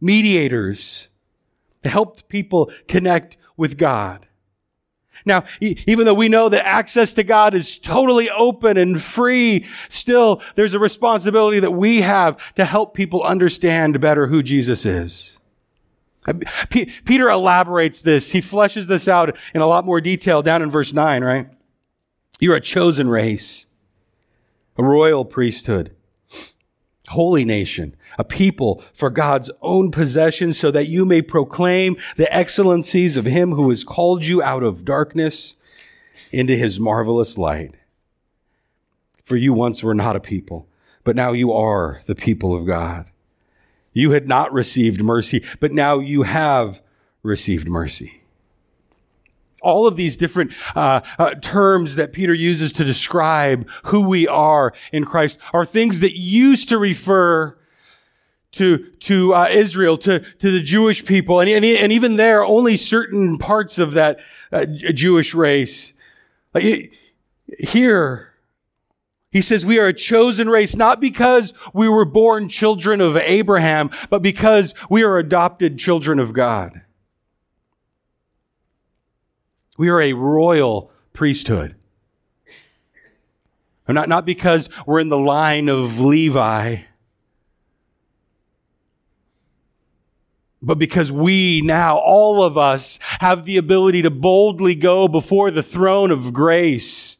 Mediators. 0.00 1.08
To 1.84 1.88
help 1.88 2.28
people 2.28 2.72
connect 2.88 3.36
with 3.56 3.76
God. 3.76 4.26
Now, 5.24 5.44
even 5.60 6.06
though 6.06 6.14
we 6.14 6.28
know 6.28 6.48
that 6.48 6.66
access 6.66 7.14
to 7.14 7.22
God 7.22 7.54
is 7.54 7.78
totally 7.78 8.28
open 8.30 8.76
and 8.76 9.00
free, 9.00 9.66
still 9.88 10.42
there's 10.54 10.74
a 10.74 10.78
responsibility 10.78 11.60
that 11.60 11.70
we 11.70 12.02
have 12.02 12.36
to 12.54 12.64
help 12.64 12.94
people 12.94 13.22
understand 13.22 14.00
better 14.00 14.26
who 14.26 14.42
Jesus 14.42 14.84
is. 14.84 15.38
Peter 16.70 17.28
elaborates 17.28 18.02
this. 18.02 18.30
He 18.32 18.40
fleshes 18.40 18.86
this 18.86 19.08
out 19.08 19.36
in 19.54 19.60
a 19.60 19.66
lot 19.66 19.84
more 19.84 20.00
detail 20.00 20.42
down 20.42 20.62
in 20.62 20.70
verse 20.70 20.92
9, 20.92 21.24
right? 21.24 21.48
You're 22.40 22.56
a 22.56 22.60
chosen 22.60 23.08
race, 23.08 23.66
a 24.76 24.82
royal 24.84 25.24
priesthood, 25.24 25.94
holy 27.08 27.44
nation, 27.44 27.96
a 28.22 28.24
people 28.24 28.84
for 28.92 29.10
God's 29.10 29.50
own 29.62 29.90
possession 29.90 30.52
so 30.52 30.70
that 30.70 30.86
you 30.86 31.04
may 31.04 31.22
proclaim 31.22 31.96
the 32.16 32.32
excellencies 32.32 33.16
of 33.16 33.24
him 33.24 33.50
who 33.50 33.68
has 33.68 33.82
called 33.82 34.24
you 34.24 34.40
out 34.40 34.62
of 34.62 34.84
darkness 34.84 35.56
into 36.30 36.56
his 36.56 36.78
marvelous 36.78 37.36
light. 37.36 37.74
For 39.24 39.36
you 39.36 39.52
once 39.52 39.82
were 39.82 39.94
not 39.94 40.14
a 40.14 40.20
people, 40.20 40.68
but 41.02 41.16
now 41.16 41.32
you 41.32 41.52
are 41.52 42.00
the 42.06 42.14
people 42.14 42.54
of 42.54 42.64
God. 42.64 43.06
You 43.92 44.12
had 44.12 44.28
not 44.28 44.52
received 44.52 45.02
mercy, 45.02 45.44
but 45.58 45.72
now 45.72 45.98
you 45.98 46.22
have 46.22 46.80
received 47.24 47.68
mercy. 47.68 48.22
All 49.62 49.88
of 49.88 49.96
these 49.96 50.16
different 50.16 50.52
uh, 50.76 51.00
uh, 51.18 51.34
terms 51.34 51.96
that 51.96 52.12
Peter 52.12 52.34
uses 52.34 52.72
to 52.74 52.84
describe 52.84 53.68
who 53.86 54.02
we 54.02 54.28
are 54.28 54.72
in 54.92 55.06
Christ 55.06 55.38
are 55.52 55.64
things 55.64 55.98
that 56.00 56.16
used 56.16 56.68
to 56.68 56.78
refer 56.78 57.56
to 58.52 58.78
to 59.00 59.34
uh, 59.34 59.48
Israel, 59.50 59.96
to 59.98 60.20
to 60.20 60.50
the 60.50 60.62
Jewish 60.62 61.04
people, 61.04 61.40
and, 61.40 61.48
and, 61.48 61.64
and 61.64 61.92
even 61.92 62.16
there, 62.16 62.44
only 62.44 62.76
certain 62.76 63.38
parts 63.38 63.78
of 63.78 63.92
that 63.92 64.18
uh, 64.52 64.66
Jewish 64.66 65.34
race. 65.34 65.92
Here, 67.58 68.32
he 69.30 69.40
says 69.40 69.64
we 69.64 69.78
are 69.78 69.86
a 69.86 69.94
chosen 69.94 70.48
race, 70.48 70.76
not 70.76 71.00
because 71.00 71.54
we 71.72 71.88
were 71.88 72.04
born 72.04 72.48
children 72.48 73.00
of 73.00 73.16
Abraham, 73.16 73.90
but 74.10 74.22
because 74.22 74.74
we 74.90 75.02
are 75.02 75.16
adopted 75.16 75.78
children 75.78 76.18
of 76.18 76.34
God. 76.34 76.82
We 79.78 79.88
are 79.88 80.02
a 80.02 80.12
royal 80.12 80.90
priesthood. 81.14 81.76
Not, 83.88 84.08
not 84.08 84.24
because 84.24 84.68
we're 84.86 85.00
in 85.00 85.08
the 85.08 85.18
line 85.18 85.68
of 85.68 85.98
Levi, 85.98 86.82
but 90.62 90.78
because 90.78 91.10
we 91.10 91.60
now, 91.62 91.98
all 91.98 92.42
of 92.42 92.56
us, 92.56 92.98
have 93.20 93.44
the 93.44 93.56
ability 93.56 94.02
to 94.02 94.10
boldly 94.10 94.74
go 94.74 95.08
before 95.08 95.50
the 95.50 95.62
throne 95.62 96.10
of 96.10 96.32
grace 96.32 97.18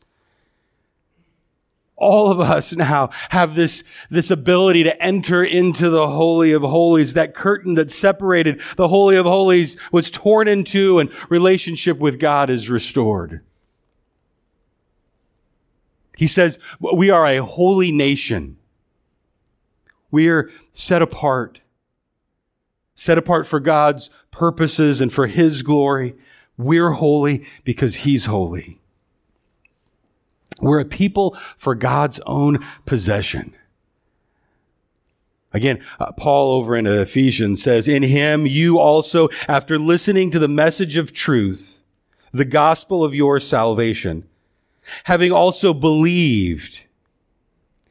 all 2.03 2.33
of 2.33 2.41
us 2.41 2.73
now 2.73 3.11
have 3.29 3.55
this, 3.55 3.85
this 4.11 4.31
ability 4.31 4.83
to 4.83 5.03
enter 5.03 5.45
into 5.45 5.89
the 5.89 6.09
Holy 6.09 6.53
of 6.53 6.63
Holies. 6.63 7.15
That 7.15 7.33
curtain 7.33 7.75
that 7.75 7.91
separated 7.91 8.61
the 8.77 8.89
Holy 8.89 9.17
of 9.17 9.25
Holies 9.25 9.77
was 9.93 10.11
torn 10.11 10.49
into 10.49 10.99
and 10.99 11.11
relationship 11.31 11.99
with 11.99 12.19
God 12.19 12.51
is 12.51 12.69
restored. 12.69 13.41
He 16.17 16.27
says, 16.27 16.59
we 16.81 17.09
are 17.09 17.25
a 17.25 17.39
holy 17.39 17.93
nation. 17.93 18.59
We 20.11 20.29
are 20.29 20.51
set 20.73 21.03
apart, 21.03 21.61
set 23.03 23.19
apart 23.19 23.49
for 23.49 23.59
God's 23.59 24.11
purposes 24.31 25.01
and 25.01 25.12
for 25.12 25.27
His 25.27 25.62
glory. 25.62 26.15
We're 26.57 26.93
holy 26.93 27.45
because 27.65 27.97
He's 27.97 28.27
holy. 28.27 28.81
We're 30.61 30.79
a 30.79 30.85
people 30.85 31.37
for 31.57 31.75
God's 31.75 32.21
own 32.27 32.65
possession. 32.87 33.57
Again, 35.53 35.85
uh, 35.99 36.12
Paul 36.12 36.53
over 36.53 36.77
in 36.77 36.87
Ephesians 36.87 37.61
says, 37.61 37.88
In 37.88 38.05
him 38.05 38.47
you 38.47 38.79
also, 38.79 39.29
after 39.49 39.81
listening 39.81 40.31
to 40.31 40.38
the 40.38 40.47
message 40.47 40.97
of 40.97 41.12
truth, 41.12 41.81
the 42.31 42.45
gospel 42.45 43.05
of 43.05 43.17
your 43.17 43.41
salvation, 43.41 44.29
having 45.05 45.33
also 45.33 45.75
believed, 45.75 46.83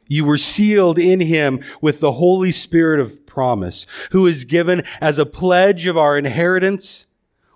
you 0.08 0.24
were 0.24 0.38
sealed 0.38 0.98
in 0.98 1.20
him 1.20 1.62
with 1.80 2.00
the 2.00 2.12
Holy 2.12 2.50
Spirit 2.50 3.00
of 3.00 3.26
promise, 3.26 3.86
who 4.10 4.26
is 4.26 4.44
given 4.44 4.82
as 5.00 5.18
a 5.18 5.26
pledge 5.26 5.86
of 5.86 5.96
our 5.96 6.18
inheritance 6.18 7.06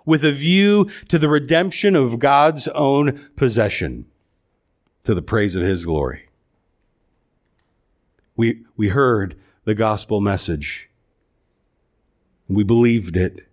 with 0.05 0.23
a 0.23 0.31
view 0.31 0.89
to 1.09 1.19
the 1.19 1.29
redemption 1.29 1.95
of 1.95 2.19
God's 2.19 2.67
own 2.69 3.29
possession 3.35 4.05
to 5.03 5.13
the 5.13 5.21
praise 5.21 5.55
of 5.55 5.63
his 5.63 5.85
glory. 5.85 6.29
We, 8.35 8.63
we 8.75 8.89
heard 8.89 9.39
the 9.65 9.75
gospel 9.75 10.21
message. 10.21 10.89
We 12.47 12.63
believed 12.63 13.17
it. 13.17 13.47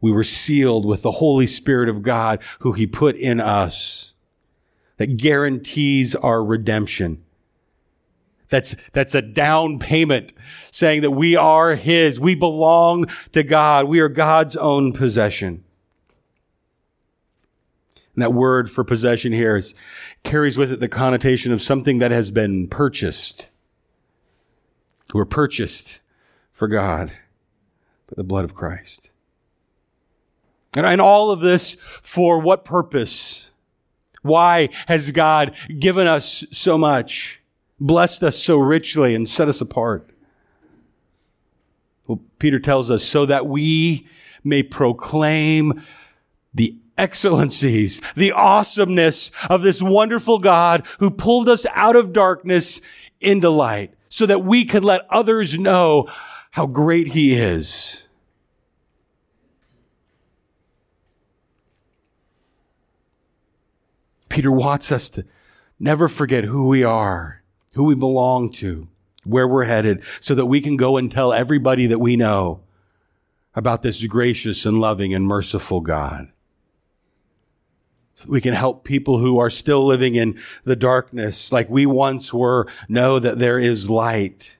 We 0.00 0.10
were 0.10 0.24
sealed 0.24 0.86
with 0.86 1.02
the 1.02 1.12
Holy 1.12 1.46
Spirit 1.46 1.88
of 1.88 2.02
God 2.02 2.42
who 2.60 2.72
he 2.72 2.86
put 2.86 3.16
in 3.16 3.38
us 3.38 4.14
that 4.96 5.16
guarantees 5.16 6.14
our 6.16 6.44
redemption. 6.44 7.22
That's, 8.50 8.76
that's 8.92 9.14
a 9.14 9.22
down 9.22 9.78
payment 9.78 10.32
saying 10.70 11.02
that 11.02 11.12
we 11.12 11.36
are 11.36 11.76
his. 11.76 12.20
We 12.20 12.34
belong 12.34 13.06
to 13.32 13.42
God. 13.42 13.86
We 13.86 14.00
are 14.00 14.08
God's 14.08 14.56
own 14.56 14.92
possession. 14.92 15.64
And 18.14 18.22
that 18.22 18.32
word 18.32 18.70
for 18.70 18.84
possession 18.84 19.32
here 19.32 19.56
is, 19.56 19.74
carries 20.24 20.58
with 20.58 20.72
it 20.72 20.80
the 20.80 20.88
connotation 20.88 21.52
of 21.52 21.62
something 21.62 21.98
that 22.00 22.10
has 22.10 22.30
been 22.30 22.68
purchased. 22.68 23.50
We're 25.14 25.24
purchased 25.24 26.00
for 26.52 26.68
God 26.68 27.08
by 28.08 28.14
the 28.16 28.24
blood 28.24 28.44
of 28.44 28.54
Christ. 28.54 29.10
And, 30.76 30.84
and 30.84 31.00
all 31.00 31.30
of 31.30 31.40
this 31.40 31.76
for 32.02 32.40
what 32.40 32.64
purpose? 32.64 33.48
Why 34.22 34.68
has 34.86 35.10
God 35.12 35.54
given 35.78 36.06
us 36.06 36.44
so 36.52 36.76
much, 36.76 37.39
blessed 37.80 38.22
us 38.22 38.38
so 38.38 38.58
richly, 38.58 39.14
and 39.14 39.28
set 39.28 39.48
us 39.48 39.60
apart? 39.60 40.10
Well, 42.06 42.20
Peter 42.38 42.58
tells 42.58 42.90
us 42.90 43.02
so 43.02 43.26
that 43.26 43.46
we 43.46 44.06
may 44.44 44.62
proclaim 44.62 45.82
the 46.52 46.76
excellencies, 46.98 48.00
the 48.14 48.32
awesomeness 48.32 49.30
of 49.48 49.62
this 49.62 49.80
wonderful 49.80 50.38
God 50.38 50.86
who 50.98 51.10
pulled 51.10 51.48
us 51.48 51.64
out 51.74 51.96
of 51.96 52.12
darkness 52.12 52.80
into 53.20 53.48
light 53.48 53.94
so 54.08 54.26
that 54.26 54.44
we 54.44 54.64
could 54.64 54.84
let 54.84 55.02
others 55.08 55.58
know 55.58 56.10
how 56.50 56.66
great 56.66 57.08
he 57.08 57.34
is. 57.34 58.02
Peter 64.28 64.50
wants 64.50 64.92
us 64.92 65.08
to 65.10 65.24
never 65.78 66.08
forget 66.08 66.44
who 66.44 66.66
we 66.68 66.84
are, 66.84 67.39
who 67.74 67.84
we 67.84 67.94
belong 67.94 68.50
to, 68.50 68.88
where 69.24 69.46
we're 69.46 69.64
headed, 69.64 70.02
so 70.20 70.34
that 70.34 70.46
we 70.46 70.60
can 70.60 70.76
go 70.76 70.96
and 70.96 71.10
tell 71.10 71.32
everybody 71.32 71.86
that 71.86 71.98
we 71.98 72.16
know 72.16 72.60
about 73.54 73.82
this 73.82 74.04
gracious 74.06 74.64
and 74.64 74.78
loving 74.78 75.12
and 75.14 75.26
merciful 75.26 75.80
God 75.80 76.28
So 78.14 78.24
that 78.24 78.30
we 78.32 78.40
can 78.40 78.54
help 78.54 78.84
people 78.84 79.18
who 79.18 79.38
are 79.38 79.50
still 79.50 79.84
living 79.84 80.14
in 80.14 80.38
the 80.64 80.76
darkness 80.76 81.52
like 81.52 81.68
we 81.68 81.86
once 81.86 82.32
were 82.32 82.66
know 82.88 83.18
that 83.18 83.38
there 83.38 83.58
is 83.58 83.90
light. 83.90 84.58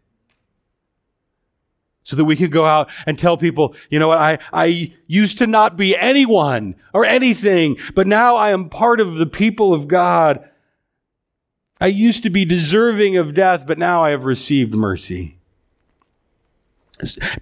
So 2.02 2.16
that 2.16 2.24
we 2.24 2.34
could 2.34 2.50
go 2.50 2.66
out 2.66 2.90
and 3.06 3.18
tell 3.18 3.36
people, 3.36 3.76
you 3.88 4.00
know 4.00 4.08
what, 4.08 4.18
I, 4.18 4.38
I 4.52 4.94
used 5.06 5.38
to 5.38 5.46
not 5.46 5.76
be 5.76 5.96
anyone 5.96 6.74
or 6.92 7.04
anything, 7.04 7.76
but 7.94 8.08
now 8.08 8.34
I 8.34 8.50
am 8.50 8.68
part 8.68 9.00
of 9.00 9.14
the 9.16 9.26
people 9.26 9.72
of 9.72 9.86
God. 9.86 10.44
I 11.80 11.86
used 11.86 12.22
to 12.24 12.30
be 12.30 12.44
deserving 12.44 13.16
of 13.16 13.34
death, 13.34 13.66
but 13.66 13.78
now 13.78 14.04
I 14.04 14.10
have 14.10 14.24
received 14.24 14.74
mercy. 14.74 15.38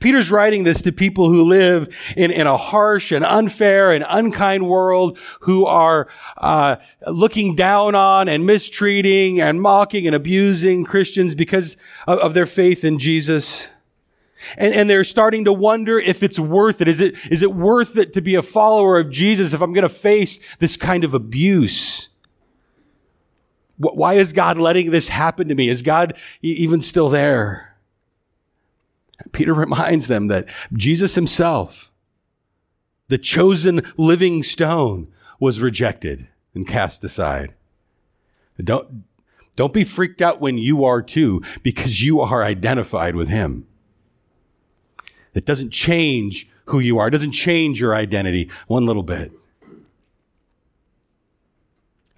Peter's 0.01 0.31
writing 0.31 0.64
this 0.64 0.83
to 0.83 0.92
people 0.92 1.29
who 1.29 1.42
live 1.42 1.94
in, 2.16 2.31
in 2.31 2.46
a 2.46 2.57
harsh 2.57 3.12
and 3.12 3.24
unfair 3.24 3.90
and 3.90 4.05
unkind 4.09 4.68
world 4.68 5.18
who 5.40 5.66
are 5.66 6.09
uh, 6.37 6.77
looking 7.07 7.57
down 7.57 7.94
on 7.94 8.29
and 8.29 8.46
mistreating 8.46 9.40
and 9.40 9.61
mocking 9.61 10.07
and 10.07 10.14
abusing 10.14 10.85
Christians 10.85 11.35
because 11.35 11.77
of, 12.07 12.18
of 12.18 12.35
their 12.35 12.46
faith 12.46 12.85
in 12.85 12.98
Jesus. 12.98 13.66
And, 14.57 14.72
and, 14.72 14.88
they're 14.88 15.03
starting 15.03 15.44
to 15.46 15.53
wonder 15.53 15.98
if 15.98 16.22
it's 16.22 16.38
worth 16.38 16.81
it. 16.81 16.87
Is 16.87 17.01
it, 17.01 17.16
is 17.29 17.42
it 17.42 17.53
worth 17.53 17.96
it 17.96 18.12
to 18.12 18.20
be 18.20 18.37
a 18.37 18.42
follower 18.42 18.96
of 18.96 19.11
Jesus 19.11 19.53
if 19.53 19.61
I'm 19.61 19.72
going 19.72 19.83
to 19.83 19.88
face 19.88 20.38
this 20.61 20.77
kind 20.77 21.03
of 21.03 21.12
abuse? 21.12 22.09
Why 23.79 24.14
is 24.14 24.33
God 24.33 24.59
letting 24.59 24.91
this 24.91 25.09
happen 25.09 25.49
to 25.49 25.55
me? 25.55 25.69
Is 25.69 25.83
God 25.83 26.17
even 26.43 26.81
still 26.81 27.09
there? 27.09 27.77
Peter 29.33 29.55
reminds 29.55 30.09
them 30.09 30.27
that 30.29 30.49
Jesus 30.73 31.14
himself, 31.14 31.91
the 33.09 33.19
chosen 33.19 33.81
living 33.97 34.43
stone, 34.43 35.09
was 35.41 35.61
rejected 35.61 36.29
and 36.55 36.67
cast 36.67 37.05
aside. 37.05 37.55
Don't, 38.62 39.05
don't 39.55 39.73
be 39.73 39.85
freaked 39.85 40.21
out 40.21 40.41
when 40.41 40.59
you 40.59 40.85
are 40.85 41.01
too, 41.01 41.43
because 41.62 42.03
you 42.03 42.21
are 42.21 42.43
identified 42.43 43.14
with 43.14 43.29
him. 43.29 43.67
It 45.35 45.45
doesn't 45.45 45.71
change 45.71 46.49
who 46.64 46.81
you 46.81 46.99
are. 46.99 47.09
It 47.09 47.12
doesn't 47.12 47.33
change 47.33 47.81
your 47.81 47.95
identity 47.95 48.51
one 48.67 48.87
little 48.87 49.05
bit. 49.05 49.33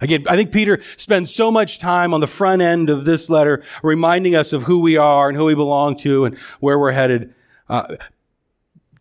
Again, 0.01 0.25
I 0.27 0.35
think 0.35 0.51
Peter 0.51 0.81
spends 0.97 1.33
so 1.33 1.51
much 1.51 1.77
time 1.77 2.13
on 2.13 2.19
the 2.19 2.27
front 2.27 2.61
end 2.61 2.89
of 2.89 3.05
this 3.05 3.29
letter 3.29 3.63
reminding 3.83 4.35
us 4.35 4.51
of 4.51 4.63
who 4.63 4.79
we 4.79 4.97
are 4.97 5.29
and 5.29 5.37
who 5.37 5.45
we 5.45 5.55
belong 5.55 5.95
to 5.99 6.25
and 6.25 6.37
where 6.59 6.77
we're 6.79 6.91
headed 6.91 7.33
uh, 7.69 7.95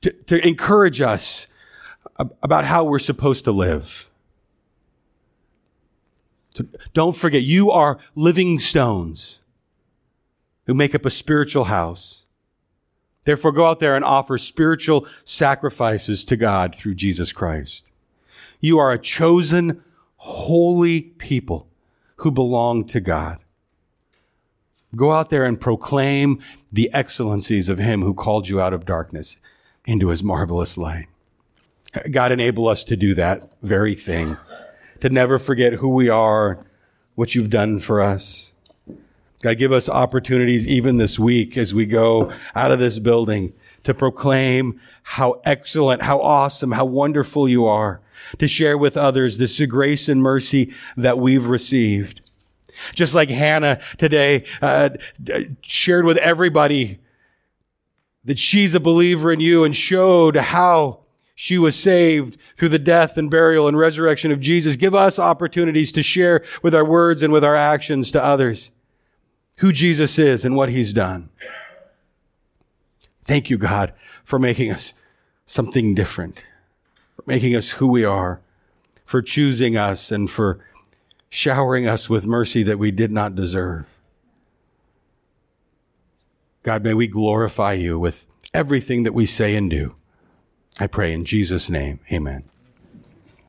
to, 0.02 0.12
to 0.12 0.46
encourage 0.46 1.00
us 1.00 1.46
about 2.42 2.66
how 2.66 2.84
we're 2.84 2.98
supposed 2.98 3.44
to 3.44 3.52
live. 3.52 4.10
So 6.54 6.64
don't 6.92 7.16
forget, 7.16 7.42
you 7.42 7.70
are 7.70 7.98
living 8.14 8.58
stones 8.58 9.40
who 10.66 10.74
make 10.74 10.94
up 10.94 11.06
a 11.06 11.10
spiritual 11.10 11.64
house. 11.64 12.26
Therefore, 13.24 13.52
go 13.52 13.66
out 13.66 13.80
there 13.80 13.96
and 13.96 14.04
offer 14.04 14.36
spiritual 14.38 15.06
sacrifices 15.24 16.24
to 16.26 16.36
God 16.36 16.74
through 16.74 16.94
Jesus 16.94 17.32
Christ. 17.32 17.90
You 18.60 18.78
are 18.78 18.92
a 18.92 18.98
chosen, 18.98 19.82
holy 20.22 21.00
people 21.00 21.66
who 22.16 22.30
belong 22.30 22.84
to 22.84 23.00
God. 23.00 23.38
Go 24.94 25.12
out 25.12 25.30
there 25.30 25.46
and 25.46 25.58
proclaim 25.58 26.42
the 26.70 26.92
excellencies 26.92 27.70
of 27.70 27.78
Him 27.78 28.02
who 28.02 28.12
called 28.12 28.46
you 28.46 28.60
out 28.60 28.74
of 28.74 28.84
darkness 28.84 29.38
into 29.86 30.08
His 30.08 30.22
marvelous 30.22 30.76
light. 30.76 31.06
God, 32.10 32.32
enable 32.32 32.68
us 32.68 32.84
to 32.84 32.96
do 32.96 33.14
that 33.14 33.48
very 33.62 33.94
thing, 33.94 34.36
to 35.00 35.08
never 35.08 35.38
forget 35.38 35.74
who 35.74 35.88
we 35.88 36.10
are, 36.10 36.66
what 37.14 37.34
you've 37.34 37.50
done 37.50 37.78
for 37.78 38.02
us. 38.02 38.52
God, 39.42 39.56
give 39.56 39.72
us 39.72 39.88
opportunities 39.88 40.68
even 40.68 40.98
this 40.98 41.18
week 41.18 41.56
as 41.56 41.74
we 41.74 41.86
go 41.86 42.30
out 42.54 42.70
of 42.70 42.78
this 42.78 42.98
building 42.98 43.54
to 43.84 43.94
proclaim 43.94 44.80
how 45.02 45.40
excellent, 45.44 46.02
how 46.02 46.20
awesome, 46.20 46.72
how 46.72 46.84
wonderful 46.84 47.48
you 47.48 47.66
are, 47.66 48.00
to 48.38 48.46
share 48.46 48.76
with 48.76 48.96
others 48.96 49.38
this 49.38 49.60
grace 49.66 50.08
and 50.08 50.22
mercy 50.22 50.72
that 50.96 51.18
we've 51.18 51.46
received. 51.46 52.20
Just 52.94 53.14
like 53.14 53.30
Hannah 53.30 53.80
today 53.98 54.44
uh, 54.62 54.90
shared 55.62 56.04
with 56.04 56.16
everybody 56.18 56.98
that 58.24 58.38
she's 58.38 58.74
a 58.74 58.80
believer 58.80 59.32
in 59.32 59.40
you 59.40 59.64
and 59.64 59.74
showed 59.74 60.36
how 60.36 61.00
she 61.34 61.56
was 61.56 61.74
saved 61.74 62.36
through 62.56 62.68
the 62.68 62.78
death 62.78 63.16
and 63.16 63.30
burial 63.30 63.66
and 63.66 63.78
resurrection 63.78 64.30
of 64.30 64.40
Jesus. 64.40 64.76
Give 64.76 64.94
us 64.94 65.18
opportunities 65.18 65.90
to 65.92 66.02
share 66.02 66.44
with 66.62 66.74
our 66.74 66.84
words 66.84 67.22
and 67.22 67.32
with 67.32 67.42
our 67.42 67.56
actions 67.56 68.10
to 68.12 68.22
others 68.22 68.70
who 69.56 69.72
Jesus 69.72 70.18
is 70.18 70.44
and 70.44 70.54
what 70.54 70.68
he's 70.68 70.92
done. 70.92 71.30
Thank 73.30 73.48
you, 73.48 73.58
God, 73.58 73.92
for 74.24 74.40
making 74.40 74.72
us 74.72 74.92
something 75.46 75.94
different, 75.94 76.44
for 77.14 77.22
making 77.26 77.54
us 77.54 77.70
who 77.70 77.86
we 77.86 78.04
are, 78.04 78.40
for 79.04 79.22
choosing 79.22 79.76
us 79.76 80.10
and 80.10 80.28
for 80.28 80.58
showering 81.28 81.86
us 81.86 82.10
with 82.10 82.26
mercy 82.26 82.64
that 82.64 82.76
we 82.76 82.90
did 82.90 83.12
not 83.12 83.36
deserve. 83.36 83.86
God, 86.64 86.82
may 86.82 86.92
we 86.92 87.06
glorify 87.06 87.74
you 87.74 88.00
with 88.00 88.26
everything 88.52 89.04
that 89.04 89.14
we 89.14 89.26
say 89.26 89.54
and 89.54 89.70
do. 89.70 89.94
I 90.80 90.88
pray 90.88 91.12
in 91.12 91.24
Jesus' 91.24 91.70
name, 91.70 92.00
amen. 92.10 92.42